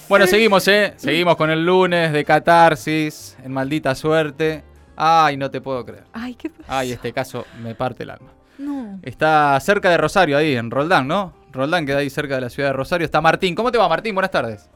Bueno, 0.09 0.26
seguimos, 0.26 0.66
¿eh? 0.69 0.95
Seguimos 0.97 1.37
con 1.37 1.50
el 1.50 1.64
lunes 1.64 2.12
de 2.12 2.25
catarsis, 2.25 3.37
en 3.42 3.52
maldita 3.52 3.95
suerte. 3.95 4.64
Ay, 4.97 5.37
no 5.37 5.50
te 5.50 5.61
puedo 5.61 5.85
creer. 5.85 6.04
Ay, 6.12 6.35
qué 6.35 6.50
pasa. 6.50 6.64
Ay, 6.69 6.92
este 6.92 7.12
caso 7.12 7.47
me 7.62 7.75
parte 7.75 8.02
el 8.02 8.11
alma. 8.11 8.30
No. 8.59 8.99
Está 9.02 9.59
cerca 9.61 9.88
de 9.88 9.97
Rosario, 9.97 10.37
ahí, 10.37 10.54
en 10.57 10.71
Roldán, 10.71 11.09
¿no? 11.09 11.33
Roldán 11.52 11.87
queda 11.87 11.99
ahí 11.99 12.11
cerca 12.11 12.35
de 12.35 12.42
la 12.42 12.50
ciudad 12.50 12.69
de 12.69 12.73
Rosario. 12.75 13.04
Está 13.07 13.21
Martín. 13.21 13.54
¿Cómo 13.54 13.73
te 13.73 13.78
va, 13.78 13.88
Martín? 13.88 14.14
Buenas 14.14 14.30
tardes. 14.30 14.69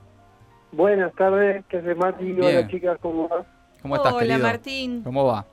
Buenas 0.75 1.15
tardes, 1.15 1.65
¿qué 1.69 1.77
hace 1.79 1.95
Mati? 1.95 2.25
Bien. 2.33 2.43
Hola 2.59 2.69
chicas, 2.69 2.99
¿cómo 3.01 3.29
va? 3.29 3.45
¿Cómo 3.81 3.97
estás, 3.97 4.13
Hola, 4.13 4.23
querido? 4.27 4.39
Martín. 4.47 5.03
¿Cómo 5.05 5.25
va? 5.27 5.47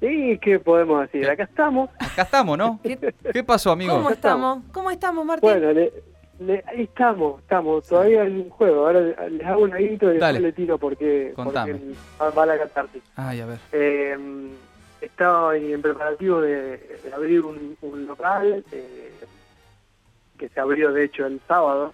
Sí, 0.00 0.38
¿qué 0.40 0.58
podemos 0.58 1.02
decir? 1.02 1.22
¿Qué? 1.26 1.30
Acá 1.30 1.42
estamos. 1.44 1.90
Acá 1.98 2.22
estamos, 2.22 2.56
¿no? 2.56 2.80
¿Qué- 2.82 3.14
¿Qué 3.32 3.44
pasó, 3.44 3.72
amigo? 3.72 3.94
¿Cómo 3.94 4.10
estamos? 4.10 4.64
¿Cómo 4.72 4.90
estamos, 4.90 5.24
Martín? 5.26 5.50
Bueno, 5.50 5.72
le- 5.72 5.92
le- 6.40 6.64
ahí 6.66 6.82
estamos, 6.84 7.40
estamos. 7.42 7.86
Todavía 7.86 8.22
hay 8.22 8.40
un 8.40 8.50
juego. 8.50 8.86
Ahora 8.86 9.00
les 9.00 9.46
hago 9.46 9.62
un 9.62 9.70
grito 9.70 10.06
y 10.10 10.14
después 10.18 10.40
le 10.40 10.52
tiro 10.52 10.78
porque, 10.78 11.32
porque 11.36 11.44
Contame. 11.52 11.70
el- 11.72 11.94
va 12.38 12.46
la 12.46 12.58
catarsis. 12.58 13.02
Ay, 13.16 13.40
a 13.40 13.46
ver. 13.46 13.58
Eh, 13.72 14.16
estaba 15.02 15.54
en 15.56 15.82
preparativo 15.82 16.40
de, 16.40 16.78
de 16.78 17.12
abrir 17.14 17.42
un, 17.42 17.76
un 17.82 18.06
local 18.06 18.64
eh, 18.72 19.12
que 20.38 20.48
se 20.48 20.60
abrió 20.60 20.92
de 20.92 21.04
hecho 21.04 21.26
el 21.26 21.40
sábado. 21.46 21.92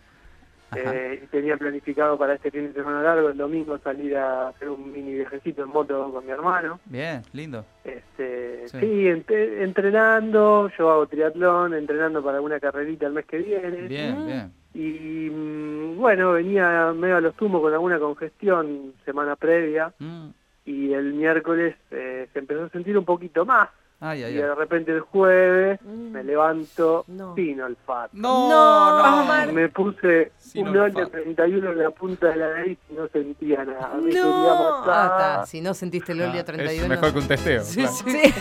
Eh, 0.77 1.21
y 1.25 1.27
tenía 1.27 1.57
planificado 1.57 2.17
para 2.19 2.35
este 2.35 2.51
fin 2.51 2.69
de 2.69 2.73
semana 2.75 3.03
largo, 3.03 3.29
el 3.31 3.37
domingo, 3.37 3.79
salir 3.79 4.17
a 4.17 4.49
hacer 4.49 4.69
un 4.69 4.93
mini 4.93 5.15
viajecito 5.15 5.63
en 5.63 5.69
moto 5.71 6.11
con 6.13 6.25
mi 6.25 6.31
hermano. 6.31 6.79
Bien, 6.85 7.23
lindo. 7.33 7.65
Este, 7.85 8.69
Sí. 8.69 8.79
sí, 8.79 8.87
ent- 9.07 9.63
entrenando, 9.63 10.71
yo 10.79 10.91
hago 10.91 11.07
triatlón, 11.07 11.75
entrenando 11.75 12.23
para 12.23 12.41
una 12.41 12.61
carrerita 12.61 13.07
el 13.07 13.13
mes 13.15 13.27
que 13.27 13.39
viene. 13.39 13.89
Bien, 13.89 14.19
Mm. 14.23 14.27
bien. 14.27 14.53
Y 14.75 15.31
mm, 15.31 15.97
bueno, 15.99 16.33
venía 16.33 16.93
medio 16.95 17.17
a 17.17 17.21
los 17.21 17.35
tumos 17.35 17.61
con 17.61 17.73
alguna 17.73 17.99
congestión 17.99 18.93
semana 19.05 19.35
previa 19.37 19.93
Mm, 19.99 20.29
y 20.67 20.93
el 20.93 21.15
miércoles 21.15 21.75
eh, 21.91 22.29
se 22.33 22.39
empezó 22.39 22.65
a 22.65 22.69
sentir 22.69 22.97
un 22.97 23.05
poquito 23.05 23.45
más. 23.45 23.69
Ay, 24.03 24.25
Y 24.25 24.33
de 24.33 24.55
repente 24.55 24.93
el 24.93 25.01
jueves 25.01 25.79
Mm. 25.83 26.11
me 26.13 26.25
levanto 26.25 27.05
No. 27.09 27.35
sin 27.35 27.61
olfato. 27.61 28.09
No, 28.15 28.49
No, 28.49 29.47
no. 29.47 29.53
Me 29.53 29.69
puse 29.69 30.33
Sin 30.39 30.69
un 30.69 30.77
hoyo 30.79 30.85
olfato. 31.01 31.11
31 31.11 31.71
en 31.73 31.79
la 31.79 31.91
punta 31.91 32.29
de 32.29 32.37
la 32.37 32.49
nariz 32.55 32.79
y 32.91 32.95
no 32.95 33.09
sentía 33.09 33.63
nada. 33.65 33.91
Me 33.97 34.07
quería 34.11 34.25
No. 34.25 34.81
matar. 34.81 34.89
Ah, 34.89 35.07
está. 35.35 35.47
Si 35.47 35.61
no 35.61 35.75
sentiste 35.75 36.13
el 36.13 36.23
Ah, 36.23 36.29
óleo 36.31 36.39
es 36.41 36.45
31. 36.47 36.89
mejor 36.89 37.13
que 37.13 37.19
un 37.19 37.29
testeo. 37.29 37.63
Sí, 37.63 37.81
claro. 37.83 37.93
sí. 37.93 38.35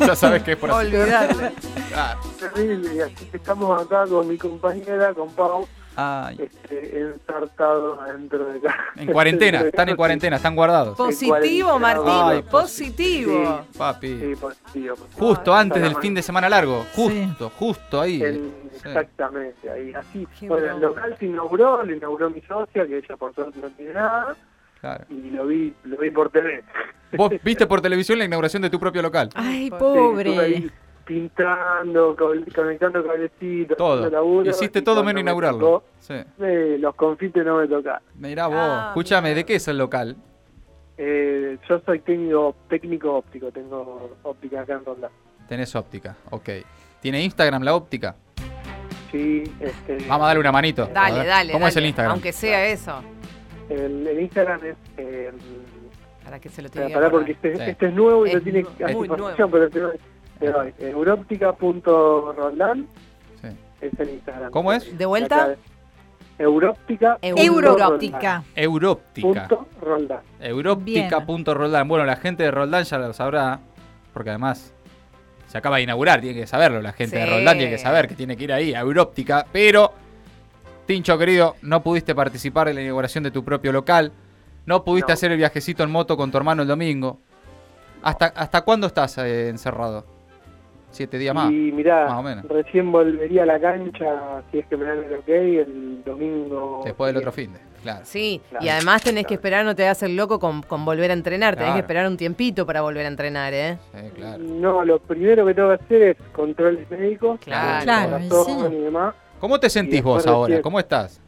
Ya, 0.00 0.06
ya 0.06 0.16
sabes 0.16 0.42
que 0.42 0.52
es 0.52 0.56
por 0.58 0.70
así. 0.70 0.86
Olvidate. 0.86 1.34
Claro. 1.92 2.20
terrible. 2.40 2.94
Y 2.94 3.00
así 3.00 3.24
que 3.26 3.36
estamos 3.36 3.82
acá 3.82 4.06
con 4.06 4.26
mi 4.26 4.38
compañera, 4.38 5.12
con 5.12 5.30
Pau. 5.34 5.68
Este, 6.38 7.00
ensartados 7.00 7.98
adentro 8.00 8.44
de 8.52 8.60
casa. 8.60 8.78
En 8.96 9.12
cuarentena, 9.12 9.60
están 9.66 9.88
en 9.88 9.96
cuarentena, 9.96 10.36
están 10.36 10.54
guardados. 10.54 10.96
Positivo, 10.96 11.72
Ay, 11.74 11.80
Martín. 11.80 12.44
positivo. 12.50 13.32
positivo. 13.42 13.66
Papi. 13.76 14.08
Sí, 14.08 14.34
positivo. 14.40 14.96
positivo. 14.96 14.96
Justo 15.18 15.54
antes 15.54 15.82
del 15.82 15.96
fin 15.96 16.14
de 16.14 16.22
semana 16.22 16.48
largo. 16.48 16.84
Sí. 16.92 17.02
Justo, 17.26 17.50
justo 17.58 18.00
ahí. 18.00 18.22
En- 18.22 18.68
Sí. 18.78 18.86
Exactamente, 18.90 19.68
ahí, 19.68 19.92
así. 19.92 20.24
Qué 20.38 20.46
Bueno, 20.48 20.72
el 20.76 20.80
local 20.80 21.16
se 21.18 21.26
inauguró, 21.26 21.82
lo 21.82 21.92
inauguró 21.96 22.30
mi 22.30 22.40
socia, 22.42 22.86
que 22.86 22.98
ella 22.98 23.16
por 23.16 23.34
suerte 23.34 23.58
no 23.60 23.68
tiene 23.70 23.92
nada, 23.94 24.36
Claro. 24.80 25.04
y 25.10 25.30
lo 25.30 25.46
vi, 25.48 25.74
lo 25.82 25.96
vi 25.96 26.12
por 26.12 26.30
TV. 26.30 26.62
Vos 27.16 27.32
viste 27.42 27.66
por 27.66 27.80
televisión 27.80 28.20
la 28.20 28.24
inauguración 28.26 28.62
de 28.62 28.70
tu 28.70 28.78
propio 28.78 29.02
local. 29.02 29.30
Ay, 29.34 29.64
Sí, 29.64 29.64
Sí, 29.64 29.70
pobre. 29.70 30.70
Pintando, 31.08 32.14
conectando 32.54 33.02
cablecitos, 33.04 33.76
Todo. 33.78 34.10
laburo, 34.10 34.50
Hiciste 34.50 34.82
todo 34.82 35.00
menos 35.02 35.14
me 35.14 35.20
inaugurarlo. 35.22 35.58
tocó, 35.58 35.84
Sí. 36.00 36.14
eh, 36.40 36.76
los 36.78 36.94
confites 36.94 37.44
no 37.46 37.56
me 37.56 37.66
tocaron. 37.66 38.02
Mirá 38.16 38.46
vos. 38.46 38.56
Ah, 38.58 38.86
Escúchame. 38.90 39.34
¿de 39.34 39.44
qué 39.44 39.54
es 39.54 39.66
el 39.68 39.78
local? 39.78 40.16
Eh, 40.98 41.56
yo 41.68 41.80
soy 41.86 42.00
técnico, 42.00 42.54
técnico 42.68 43.14
óptico, 43.14 43.50
tengo 43.50 44.18
óptica 44.22 44.60
acá 44.62 44.74
en 44.74 44.84
Ronda. 44.84 45.10
Tenés 45.48 45.74
óptica, 45.74 46.14
ok. 46.30 46.48
¿Tiene 47.00 47.22
Instagram 47.22 47.62
la 47.62 47.74
óptica? 47.74 48.14
Sí, 49.10 49.44
este, 49.60 49.96
Vamos 50.06 50.24
a 50.24 50.26
darle 50.28 50.40
una 50.40 50.52
manito. 50.52 50.86
Dale, 50.92 51.18
ver, 51.20 51.26
dale. 51.26 51.52
¿Cómo 51.54 51.66
es 51.68 51.76
el 51.76 51.86
Instagram? 51.86 52.12
Aunque 52.12 52.32
sea 52.32 52.66
eso. 52.66 53.00
el, 53.70 54.06
el 54.06 54.20
Instagram 54.20 54.60
es... 54.64 54.76
Eh, 54.98 55.32
Para 56.24 56.38
que 56.38 56.50
se 56.50 56.60
lo 56.60 56.68
tenga 56.68 56.90
pará, 56.90 57.08
porque 57.10 57.32
este, 57.32 57.56
Sí. 57.56 57.62
este 57.70 57.86
es 57.86 57.92
nuevo 57.94 58.26
y 58.26 58.30
Es 58.30 58.34
no 58.36 58.40
tiene 58.42 58.66
muy 58.92 59.06
información, 59.08 59.50
pero 59.50 59.68
te 60.38 60.50
doy. 60.50 60.72
Doy. 60.78 60.88
Európtica.roldán 60.90 62.86
Sí. 63.40 63.48
es 63.80 63.98
el 64.00 64.10
Instagram. 64.10 64.50
¿Cómo 64.50 64.72
es? 64.72 64.96
¿De 64.96 65.06
vuelta? 65.06 65.56
Európtica. 66.38 67.18
Európtica. 67.20 68.44
Európtica. 68.54 69.48
Punto 69.48 69.66
Roldán. 69.80 70.20
Európtica.roldán. 70.40 71.88
Bueno, 71.88 72.04
la 72.04 72.16
gente 72.16 72.44
de 72.44 72.50
Roldán 72.52 72.84
ya 72.84 72.98
lo 72.98 73.12
sabrá, 73.12 73.58
porque 74.12 74.30
además 74.30 74.72
se 75.46 75.58
acaba 75.58 75.78
de 75.78 75.82
inaugurar, 75.82 76.20
tiene 76.20 76.38
que 76.40 76.46
saberlo. 76.46 76.80
La 76.80 76.92
gente 76.92 77.16
de 77.18 77.24
Sí. 77.24 77.30
Roldán 77.30 77.56
tiene 77.58 77.72
que 77.72 77.78
saber 77.78 78.06
que 78.06 78.14
tiene 78.14 78.36
que 78.36 78.44
ir 78.44 78.52
ahí 78.52 78.72
a 78.74 78.80
Európtica. 78.80 79.46
Pero, 79.50 79.92
Tincho 80.86 81.18
querido, 81.18 81.56
no 81.62 81.82
pudiste 81.82 82.14
participar 82.14 82.68
en 82.68 82.76
la 82.76 82.82
inauguración 82.82 83.24
de 83.24 83.30
tu 83.30 83.44
propio 83.44 83.72
local. 83.72 84.12
No 84.64 84.84
pudiste 84.84 85.10
No. 85.10 85.14
hacer 85.14 85.32
el 85.32 85.38
viajecito 85.38 85.82
en 85.82 85.90
moto 85.90 86.16
con 86.16 86.30
tu 86.30 86.38
hermano 86.38 86.62
el 86.62 86.68
domingo. 86.68 87.18
¿Hasta, 88.02 88.26
hasta 88.26 88.60
cuándo 88.62 88.86
estás 88.86 89.18
eh, 89.18 89.48
encerrado? 89.48 90.06
¿Siete 90.90 91.18
días 91.18 91.34
más? 91.34 91.50
Y 91.50 91.70
mirá, 91.72 92.06
más 92.06 92.18
o 92.18 92.22
menos. 92.22 92.44
recién 92.48 92.90
volvería 92.90 93.42
a 93.42 93.46
la 93.46 93.60
cancha, 93.60 94.42
si 94.50 94.58
es 94.58 94.66
que 94.66 94.76
me 94.76 94.84
dan 94.86 94.98
el 95.04 95.14
ok, 95.14 95.28
el 95.28 96.02
domingo. 96.04 96.82
Después 96.84 97.08
del 97.08 97.18
otro 97.18 97.30
fin 97.32 97.52
de. 97.52 97.58
Claro. 97.82 98.00
Sí, 98.04 98.40
Claro, 98.50 98.64
y 98.64 98.68
además 98.70 99.02
tenés 99.02 99.24
que 99.26 99.34
esperar, 99.34 99.64
no 99.64 99.76
te 99.76 99.84
hagas 99.84 100.02
el 100.02 100.16
loco 100.16 100.40
con, 100.40 100.62
con 100.62 100.84
volver 100.84 101.10
a 101.10 101.14
entrenar. 101.14 101.54
Tenés 101.54 101.66
Claro. 101.68 101.74
que 101.76 101.80
esperar 101.80 102.08
un 102.08 102.16
tiempito 102.16 102.66
para 102.66 102.80
volver 102.80 103.04
a 103.04 103.08
entrenar, 103.08 103.54
¿eh? 103.54 103.78
Sí, 103.94 104.10
claro. 104.16 104.38
No, 104.42 104.84
lo 104.84 104.98
primero 104.98 105.46
que 105.46 105.54
tengo 105.54 105.68
que 105.68 105.84
hacer 105.84 106.02
es 106.02 106.16
controles 106.32 106.90
médicos. 106.90 107.38
Claro. 107.44 107.84
Claro, 107.84 108.18
y 108.24 108.28
corazón 108.28 108.70
sí. 108.70 108.76
y 108.76 108.80
demás. 108.80 109.14
¿Cómo 109.38 109.60
te 109.60 109.70
sentís 109.70 110.02
vos 110.02 110.26
ahora? 110.26 110.48
recién- 110.56 110.62
¿Cómo 110.62 110.80
estás? 110.80 111.20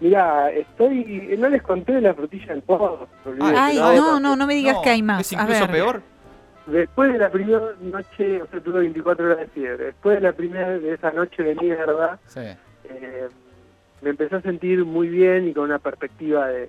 Mirá, 0.00 0.50
estoy. 0.50 1.36
No 1.38 1.48
les 1.50 1.62
conté 1.62 1.92
de 1.92 2.00
la 2.00 2.14
frutilla 2.14 2.46
del 2.48 2.62
pozo. 2.62 3.06
Ay, 3.40 3.76
¿no? 3.76 3.94
no, 3.94 4.20
no, 4.20 4.34
no 4.36 4.46
me 4.46 4.54
digas 4.54 4.76
No, 4.76 4.82
que 4.82 4.90
hay 4.90 5.02
más. 5.02 5.20
¿Es 5.20 5.38
A 5.38 5.42
incluso 5.42 5.60
ver. 5.60 5.70
peor? 5.70 6.02
Después 6.66 7.12
de 7.12 7.18
la 7.18 7.30
primera 7.30 7.60
noche, 7.80 8.42
o 8.42 8.46
sea, 8.46 8.60
tuve 8.60 8.80
24 8.80 9.24
horas 9.26 9.38
de 9.38 9.46
fiebre. 9.48 9.84
Después 9.86 10.16
de 10.16 10.20
la 10.20 10.32
primera 10.32 10.78
de 10.78 10.92
esa 10.94 11.10
noche 11.10 11.42
de 11.42 11.54
mierda, 11.56 12.18
Sí. 12.26 12.40
eh, 12.84 13.28
me 14.02 14.10
empecé 14.10 14.36
a 14.36 14.40
sentir 14.42 14.84
muy 14.84 15.08
bien 15.08 15.48
y 15.48 15.52
con 15.54 15.64
una 15.64 15.78
perspectiva 15.78 16.48
de, 16.48 16.60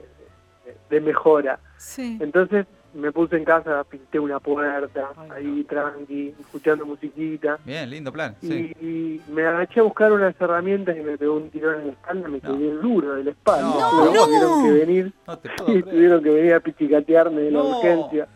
de- 0.66 0.78
de 0.90 1.02
mejora. 1.02 1.60
Sí. 1.78 2.18
Entonces 2.22 2.66
me 2.94 3.12
puse 3.14 3.38
en 3.38 3.46
casa, 3.46 3.84
pinté 3.86 4.20
una 4.20 4.40
puerta, 4.42 5.12
Ay, 5.16 5.30
ahí 5.32 5.64
tranqui, 5.64 6.36
escuchando 6.42 6.86
musiquita. 6.86 7.58
Bien, 7.66 7.90
lindo 7.90 8.12
plan. 8.12 8.36
Y, 8.42 8.48
Sí. 8.48 8.76
y 8.82 9.22
me 9.32 9.46
agaché 9.46 9.80
a 9.80 9.84
buscar 9.84 10.12
unas 10.12 10.36
herramientas 10.42 10.98
y 10.98 11.00
me 11.02 11.18
pegó 11.18 11.36
un 11.36 11.50
tirón 11.50 11.80
en 11.82 11.88
la 11.88 11.94
espalda, 11.94 12.28
me 12.28 12.40
No. 12.44 12.58
quedé 12.58 12.72
duro 12.76 13.16
de 13.16 13.24
la 13.24 13.32
espalda. 13.32 13.70
No, 13.80 14.06
Luego 14.06 14.14
no. 14.14 14.26
tuvieron 14.26 14.64
que 14.66 14.72
venir, 14.86 15.14
No 15.28 15.38
te 15.40 15.50
puedo 15.50 15.72
y 15.72 15.74
creer. 15.84 15.96
tuvieron 15.96 16.24
que 16.24 16.30
venir 16.32 16.54
a 16.54 16.60
pichicatearme 16.60 17.42
de 17.44 17.52
la 17.52 17.60
No. 17.60 17.78
urgencia. 17.78 18.28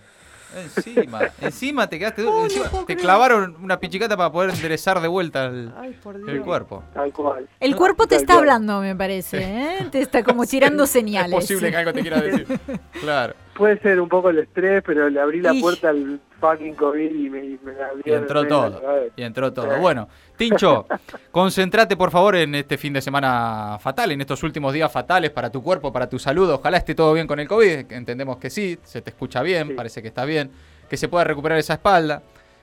Encima, 0.56 1.20
encima 1.42 1.88
te 1.88 2.00
quedaste 2.00 2.22
duro. 2.22 2.34
Oh, 2.40 2.44
encima 2.46 2.70
te 2.70 2.86
creer. 2.86 3.00
clavaron 3.02 3.56
una 3.62 3.80
pichicata 3.80 4.16
para 4.16 4.32
poder 4.32 4.52
enderezar 4.52 5.00
de 5.02 5.08
vuelta 5.08 5.46
el, 5.46 5.72
Ay, 5.78 5.92
por 6.02 6.16
el 6.16 6.42
cuerpo. 6.42 6.84
Tal 6.94 7.12
cual. 7.12 7.48
El 7.60 7.76
cuerpo 7.76 8.04
te 8.08 8.16
Tal 8.16 8.22
está 8.22 8.34
cual. 8.34 8.40
hablando, 8.50 8.82
me 8.82 8.96
parece. 8.96 9.44
¿eh? 9.44 9.88
Te 9.92 10.02
está 10.02 10.24
como 10.24 10.46
tirando 10.46 10.86
señales. 10.88 11.32
Es 11.38 11.46
posible 11.46 11.72
que 11.72 11.78
algo 11.78 11.94
te 11.94 12.02
quiera 12.02 12.22
decir. 12.22 12.48
Claro. 13.02 13.34
Puede 13.56 13.80
ser 13.80 14.02
un 14.02 14.10
poco 14.10 14.30
el 14.30 14.40
estrés, 14.40 14.84
pero 14.86 15.10
le 15.10 15.20
abrí 15.20 15.40
la 15.42 15.54
Ish. 15.54 15.62
puerta 15.62 15.90
al 15.90 16.20
fucking 16.42 16.76
COVID 16.76 17.10
y 17.10 17.30
me, 17.30 17.40
y 17.46 17.60
me 17.64 17.72
la 17.74 17.88
Y 17.88 17.92
abrieron 17.92 18.22
entró 18.24 18.42
en 18.42 18.48
todo. 18.50 18.82
Y 19.16 19.22
entró 19.24 19.54
todo. 19.54 19.80
Bueno, 19.80 20.10
Tincho, 20.36 20.86
concentrate 21.32 21.96
por 21.96 22.12
favor 22.12 22.36
en 22.36 22.54
este 22.56 22.78
fin 22.78 22.92
de 22.92 23.02
semana 23.02 23.78
fatal, 23.80 24.12
en 24.12 24.20
estos 24.22 24.44
últimos 24.44 24.74
días 24.74 24.92
fatales 24.92 25.32
para 25.32 25.50
tu 25.50 25.64
cuerpo, 25.64 25.94
para 25.94 26.10
tu 26.10 26.20
salud. 26.20 26.50
Ojalá 26.52 26.78
esté 26.78 26.96
todo 26.96 27.14
bien 27.14 27.28
con 27.28 27.40
el 27.40 27.48
COVID. 27.48 27.92
Entendemos 27.94 28.38
que 28.38 28.50
sí, 28.50 28.78
se 28.84 29.02
te 29.02 29.12
escucha 29.12 29.42
bien, 29.42 29.70
Sí. 29.70 29.74
parece 29.74 30.02
que 30.02 30.10
está 30.10 30.26
bien, 30.26 30.52
que 30.90 30.98
se 30.98 31.08
pueda 31.08 31.24
recuperar 31.24 31.58
esa 31.58 31.74
espalda. 31.76 32.22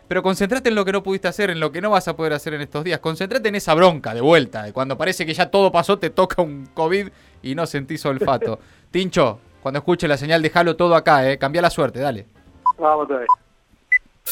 Pero 0.09 0.23
concentrate 0.23 0.69
en 0.69 0.75
lo 0.75 0.85
que 0.85 0.93
no 0.93 1.03
pudiste 1.03 1.29
hacer, 1.29 1.49
en 1.49 1.59
lo 1.59 1.73
que 1.73 1.81
no 1.81 1.89
vas 1.89 2.07
a 2.07 2.15
poder 2.15 2.35
hacer 2.35 2.53
en 2.53 2.61
estos 2.61 2.85
días. 2.85 2.99
Concentrate 3.01 3.49
en 3.49 3.55
esa 3.55 3.73
bronca 3.73 4.13
de 4.13 4.21
vuelta, 4.21 4.65
de 4.65 4.73
cuando 4.75 4.99
parece 4.99 5.25
que 5.25 5.33
ya 5.33 5.51
todo 5.51 5.73
pasó, 5.73 5.99
te 5.99 6.11
toca 6.11 6.43
un 6.43 6.67
COVID 6.75 7.09
y 7.43 7.55
no 7.55 7.65
sentís 7.65 8.05
olfato. 8.05 8.59
Tincho, 8.91 9.39
cuando 9.63 9.79
escuche 9.79 10.09
la 10.09 10.17
señal, 10.17 10.43
déjalo 10.43 10.77
todo 10.77 10.97
acá, 10.97 11.31
eh. 11.31 11.39
Cambia 11.39 11.63
la 11.63 11.71
suerte, 11.71 12.01
dale. 12.01 12.27
Vamos 12.79 13.05
otra 13.05 13.19
vez. 13.19 13.29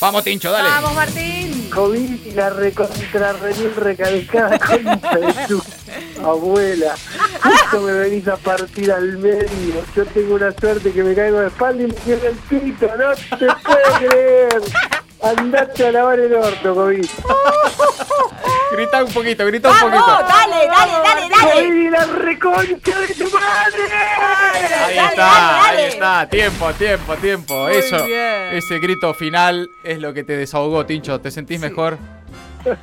Vamos, 0.00 0.24
Tincho, 0.24 0.50
dale. 0.50 0.68
¡Vamos, 0.68 0.94
Martín! 0.94 1.70
COVID 1.70 2.26
y 2.26 2.30
la 2.32 2.50
recontra 2.50 3.32
remil 3.34 3.74
recalcada 3.76 4.58
concha 4.58 5.18
de 5.18 5.46
su 5.46 5.62
abuela. 6.24 6.94
Justo 7.42 7.80
me 7.82 7.92
venís 7.92 8.26
a 8.26 8.36
partir 8.36 8.90
al 8.90 9.18
medio. 9.18 9.84
Yo 9.94 10.06
tengo 10.06 10.34
una 10.34 10.52
suerte 10.52 10.92
que 10.92 11.04
me 11.04 11.14
caigo 11.14 11.40
de 11.40 11.48
espalda 11.48 11.82
y 11.82 11.86
me 11.86 11.94
queda 11.94 12.28
el 12.28 12.36
pito. 12.36 12.86
No 12.96 13.38
te 13.38 13.46
puedo 13.46 14.08
creer. 14.08 14.62
Andate 15.22 15.86
a 15.86 15.92
lavar 15.92 16.18
el 16.18 16.34
orto, 16.34 16.74
COVID. 16.74 17.06
Grita 18.72 19.04
un 19.04 19.12
poquito, 19.12 19.44
grita 19.46 19.70
un 19.70 19.78
poquito. 19.78 20.06
Dale, 20.06 20.66
dale, 20.68 20.92
dale, 20.92 21.28
dale. 21.28 21.52
COVID 21.52 21.74
y 21.74 21.90
la 21.90 22.04
reconcha 22.06 23.00
de 23.00 23.14
tu 23.14 23.24
madre. 23.30 23.82
Ahí 24.86 24.96
Dale, 24.96 25.08
está, 25.10 25.16
dale, 25.16 25.60
ahí 25.60 25.76
dale. 25.76 25.88
está, 25.88 26.28
tiempo, 26.28 26.72
tiempo, 26.74 27.14
tiempo. 27.16 27.54
Muy 27.64 27.74
Eso, 27.76 28.04
bien. 28.04 28.52
ese 28.52 28.78
grito 28.78 29.12
final 29.14 29.68
es 29.82 29.98
lo 30.00 30.12
que 30.14 30.22
te 30.24 30.36
desahogó, 30.36 30.86
Tincho. 30.86 31.20
¿Te 31.20 31.30
sentís 31.30 31.60
mejor? 31.60 31.98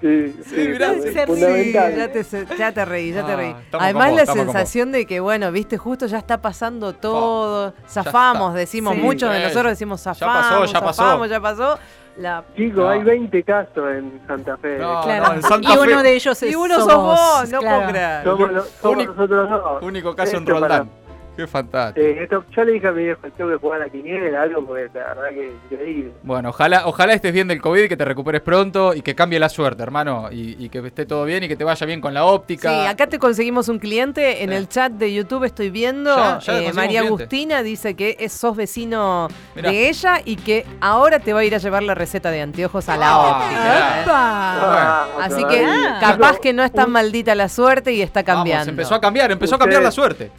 Sí, 0.00 0.32
Sí, 0.34 0.42
sí, 0.48 0.56
mirá, 0.68 0.92
es 0.92 1.12
se 1.12 1.26
fundamental. 1.26 1.94
ya 1.94 2.08
te, 2.10 2.24
se- 2.24 2.46
ya 2.56 2.72
te 2.72 2.86
reí, 2.86 3.12
ya 3.12 3.26
te 3.26 3.32
Ah, 3.32 3.36
reí. 3.36 3.50
estamos 3.50 3.84
Además 3.84 4.06
vos, 4.08 4.16
la 4.16 4.22
estamos 4.22 4.44
con 4.46 4.54
sensación 4.54 4.92
de 4.92 5.04
que, 5.04 5.20
bueno, 5.20 5.52
viste, 5.52 5.76
justo 5.76 6.06
ya 6.06 6.16
está 6.16 6.40
pasando 6.40 6.94
todo, 6.94 7.74
zafamos, 7.86 8.52
está. 8.52 8.60
decimos, 8.60 8.94
Sí. 8.94 9.00
muchos 9.02 9.30
de 9.30 9.36
Sí. 9.36 9.42
nosotros 9.42 9.72
decimos 9.72 10.02
Ya 10.02 10.14
zafamos, 10.14 10.42
pasó, 10.42 10.64
ya 10.72 10.80
pasó. 10.80 11.02
zafamos, 11.02 11.28
ya 11.28 11.40
pasó. 11.40 11.78
La... 12.20 12.44
Chicos, 12.54 12.76
No. 12.84 12.88
hay 12.90 13.02
20 13.02 13.42
casos 13.44 13.90
en 13.92 14.20
Santa 14.26 14.56
Fe. 14.58 14.78
No, 14.78 15.00
Claro. 15.02 15.26
no, 15.28 15.32
en 15.34 15.42
Santa 15.42 15.68
y 15.74 15.78
uno 15.78 15.96
Fe- 15.98 16.02
de 16.02 16.14
ellos 16.14 16.42
es 16.42 16.52
Y 16.52 16.54
uno 16.54 16.74
sos 16.76 16.84
sos 16.84 17.02
vos, 17.02 17.50
no 17.50 17.58
claro. 17.60 17.76
puedo 17.78 17.90
creer. 17.90 18.24
Somos, 18.24 18.52
lo- 18.52 18.62
somos 18.64 18.96
Único- 18.96 19.12
nosotros 19.14 19.50
dos. 19.50 19.82
Único 19.82 20.14
caso 20.14 20.36
en 20.36 20.42
Esto 20.42 20.60
para- 20.60 20.78
Roldán. 20.78 20.90
Qué 21.36 21.46
fantástico. 21.46 22.04
Eh, 22.06 22.22
esto, 22.24 22.44
yo 22.54 22.64
le 22.64 22.72
dije 22.72 22.88
a 22.88 22.92
mi 22.92 23.04
viejo, 23.04 23.20
tengo 23.36 23.50
que 23.50 23.56
jugar 23.56 23.80
a 23.80 23.84
la 23.86 23.90
quiniela, 23.90 24.42
algo, 24.42 24.64
porque 24.66 24.88
la 24.92 25.14
verdad 25.14 25.28
que 25.30 25.46
es 25.48 25.52
increíble. 25.70 26.12
Bueno, 26.22 26.50
ojalá, 26.50 26.82
ojalá 26.86 27.14
estés 27.14 27.32
bien 27.32 27.48
del 27.48 27.62
COVID, 27.62 27.88
que 27.88 27.96
te 27.96 28.04
recuperes 28.04 28.42
pronto 28.42 28.92
y 28.94 29.00
que 29.00 29.14
cambie 29.14 29.38
la 29.40 29.48
suerte, 29.48 29.82
hermano. 29.82 30.28
Y, 30.30 30.56
y 30.62 30.68
que 30.68 30.80
esté 30.86 31.06
todo 31.06 31.24
bien 31.24 31.42
y 31.44 31.48
que 31.48 31.56
te 31.56 31.64
vaya 31.64 31.86
bien 31.86 32.00
con 32.00 32.12
la 32.12 32.24
óptica. 32.24 32.68
Sí, 32.70 32.86
acá 32.86 33.06
te 33.06 33.18
conseguimos 33.18 33.68
un 33.68 33.78
cliente. 33.78 34.42
En 34.42 34.50
Sí. 34.50 34.56
el 34.56 34.68
chat 34.68 34.92
de 34.92 35.14
YouTube 35.14 35.44
estoy 35.44 35.70
viendo. 35.70 36.14
Ya, 36.14 36.38
ya 36.40 36.58
eh, 36.62 36.72
María. 36.74 37.00
Agustina 37.00 37.62
dice 37.62 37.94
que 37.94 38.16
es, 38.20 38.32
sos 38.32 38.54
vecino 38.56 39.28
Mirá. 39.54 39.70
de 39.70 39.88
ella 39.88 40.20
y 40.24 40.36
que 40.36 40.66
ahora 40.80 41.20
te 41.20 41.32
va 41.32 41.40
a 41.40 41.44
ir 41.44 41.54
a 41.54 41.58
llevar 41.58 41.82
la 41.82 41.94
receta 41.94 42.30
de 42.30 42.42
anteojos 42.42 42.88
a 42.88 42.96
la 42.96 43.06
Ah, 43.10 43.18
óptica. 43.18 44.04
Ah, 44.08 45.06
Así 45.22 45.42
que 45.44 45.64
vez. 45.64 45.76
capaz 46.00 46.38
que 46.38 46.52
no 46.52 46.62
es 46.64 46.72
tan 46.72 46.90
maldita 46.90 47.34
la 47.34 47.48
suerte 47.48 47.92
y 47.92 48.02
está 48.02 48.22
Vamos, 48.22 48.40
cambiando. 48.40 48.70
empezó 48.70 48.94
a 48.94 49.00
cambiar, 49.00 49.30
empezó 49.30 49.54
a 49.54 49.58
cambiar 49.58 49.82
la 49.82 49.90
suerte. 49.90 50.30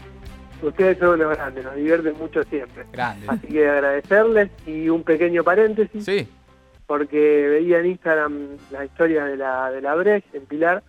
Ustedes 0.62 0.98
son 1.00 1.20
unos 1.22 1.36
grandes, 1.36 1.64
nos 1.66 1.76
divierten 1.76 2.18
mucho 2.18 2.44
siempre. 2.44 2.86
Grande. 2.92 3.26
Así 3.30 3.48
que 3.48 3.68
agradecerles 3.68 4.50
y 4.68 4.90
un 4.90 5.04
pequeño 5.04 5.44
paréntesis, 5.44 6.06
Sí. 6.06 6.28
porque 6.88 7.48
veía 7.50 7.80
en 7.80 7.88
Instagram 7.88 8.58
la 8.72 8.86
historia 8.86 9.26
de 9.26 9.38
la, 9.38 9.72
de 9.72 9.82
la 9.82 9.96
Brecht 9.96 10.34
en 10.36 10.46
Pilar 10.46 10.84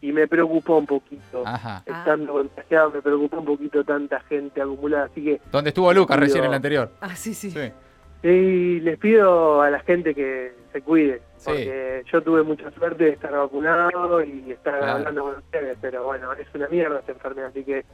y 0.00 0.12
me 0.12 0.28
preocupó 0.28 0.76
un 0.76 0.86
poquito. 0.86 1.42
Ajá. 1.46 1.82
Estando 1.86 2.32
contagiado 2.34 2.90
me 2.90 3.02
preocupó 3.02 3.38
un 3.38 3.46
poquito 3.46 3.82
tanta 3.84 4.20
gente 4.20 4.60
acumulada, 4.60 5.04
así 5.06 5.24
que 5.24 5.40
Donde 5.50 5.70
estuvo 5.70 5.92
Lucas 5.92 6.18
recién 6.20 6.44
en 6.44 6.50
el 6.50 6.54
anterior. 6.56 6.90
Ah, 7.00 7.16
sí, 7.16 7.34
sí. 7.34 7.50
Sí. 7.50 7.72
y 8.22 8.80
les 8.80 8.98
pido 8.98 9.60
a 9.62 9.70
la 9.70 9.78
gente 9.80 10.12
que 10.14 10.52
se 10.72 10.80
cuide, 10.82 11.20
Sí. 11.36 11.44
porque 11.46 12.02
yo 12.10 12.22
tuve 12.22 12.42
mucha 12.42 12.70
suerte 12.72 13.04
de 13.04 13.10
estar 13.10 13.30
vacunado 13.30 14.22
y 14.24 14.50
estar 14.50 14.78
Claro. 14.78 14.92
hablando 14.98 15.22
con 15.22 15.36
ustedes, 15.36 15.78
pero 15.80 16.02
bueno, 16.04 16.32
es 16.32 16.46
una 16.54 16.66
mierda 16.68 16.98
esta 16.98 17.12
enfermedad, 17.12 17.48
así 17.50 17.62
que 17.62 17.84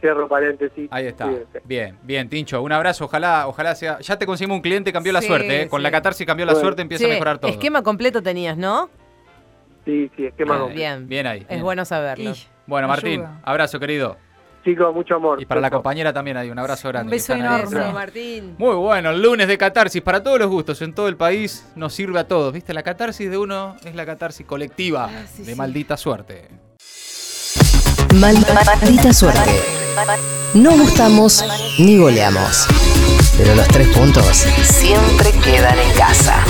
cierro 0.00 0.28
paréntesis. 0.28 0.88
Ahí 0.90 1.06
está. 1.06 1.24
cuídense. 1.26 1.60
Bien, 1.64 1.98
bien, 2.02 2.28
Tincho. 2.28 2.62
Un 2.62 2.72
abrazo. 2.72 3.04
Ojalá, 3.06 3.46
ojalá 3.48 3.74
sea. 3.74 3.98
Ya 4.00 4.18
te 4.18 4.26
conseguimos 4.26 4.56
un 4.56 4.62
cliente, 4.62 4.92
cambió 4.92 5.12
la 5.12 5.20
Sí, 5.20 5.26
suerte. 5.26 5.62
¿eh? 5.62 5.68
Con 5.68 5.80
sí. 5.80 5.82
la 5.84 5.90
catarsis 5.90 6.26
cambió 6.26 6.46
la 6.46 6.52
Bueno. 6.52 6.64
suerte, 6.64 6.82
empieza 6.82 7.04
a 7.06 7.08
mejorar 7.08 7.38
todo. 7.38 7.50
Esquema 7.50 7.82
completo 7.82 8.22
tenías, 8.22 8.56
¿no? 8.56 8.88
Sí, 9.84 10.10
sí, 10.16 10.26
esquema 10.26 10.56
Ah, 10.56 10.58
completo. 10.60 10.78
Bien. 10.78 11.08
Bien 11.08 11.26
ahí. 11.26 11.40
Es 11.40 11.48
bien. 11.48 11.62
bueno 11.62 11.84
saberlo. 11.84 12.30
Y 12.30 12.34
Bueno, 12.66 12.88
Martín, 12.88 13.20
ayuda. 13.22 13.40
abrazo, 13.42 13.80
querido. 13.80 14.16
Chicos, 14.64 14.92
mucho 14.94 15.14
amor. 15.14 15.40
Y 15.40 15.46
para 15.46 15.60
la 15.62 15.70
compañera 15.70 16.12
también 16.12 16.36
hay 16.36 16.50
un 16.50 16.58
abrazo 16.58 16.88
grande. 16.88 17.06
Un 17.06 17.10
beso 17.12 17.32
ahí. 17.32 17.40
enorme. 17.40 17.92
Martín. 17.92 18.54
Muy 18.58 18.74
bueno, 18.74 19.10
el 19.10 19.22
lunes 19.22 19.48
de 19.48 19.56
catarsis 19.56 20.02
para 20.02 20.22
todos 20.22 20.38
los 20.38 20.48
gustos 20.50 20.82
en 20.82 20.92
todo 20.92 21.08
el 21.08 21.16
país 21.16 21.70
nos 21.74 21.94
sirve 21.94 22.18
a 22.18 22.26
todos, 22.28 22.52
¿viste? 22.52 22.74
La 22.74 22.82
catarsis 22.82 23.30
de 23.30 23.38
uno 23.38 23.76
es 23.84 23.94
la 23.94 24.04
catarsis 24.04 24.44
colectiva 24.44 25.06
Ah, 25.10 25.26
sí, 25.26 25.44
de 25.44 25.52
sí. 25.52 25.58
maldita 25.58 25.96
suerte. 25.96 26.48
Mal- 28.14 28.44
maldita 28.64 29.12
suerte. 29.12 29.62
No 30.54 30.72
gustamos 30.72 31.44
ni 31.78 31.96
goleamos. 31.96 32.66
Pero 33.36 33.54
los 33.54 33.68
tres 33.68 33.88
puntos 33.88 34.44
siempre 34.64 35.32
quedan 35.32 35.78
en 35.78 35.90
casa. 35.92 36.42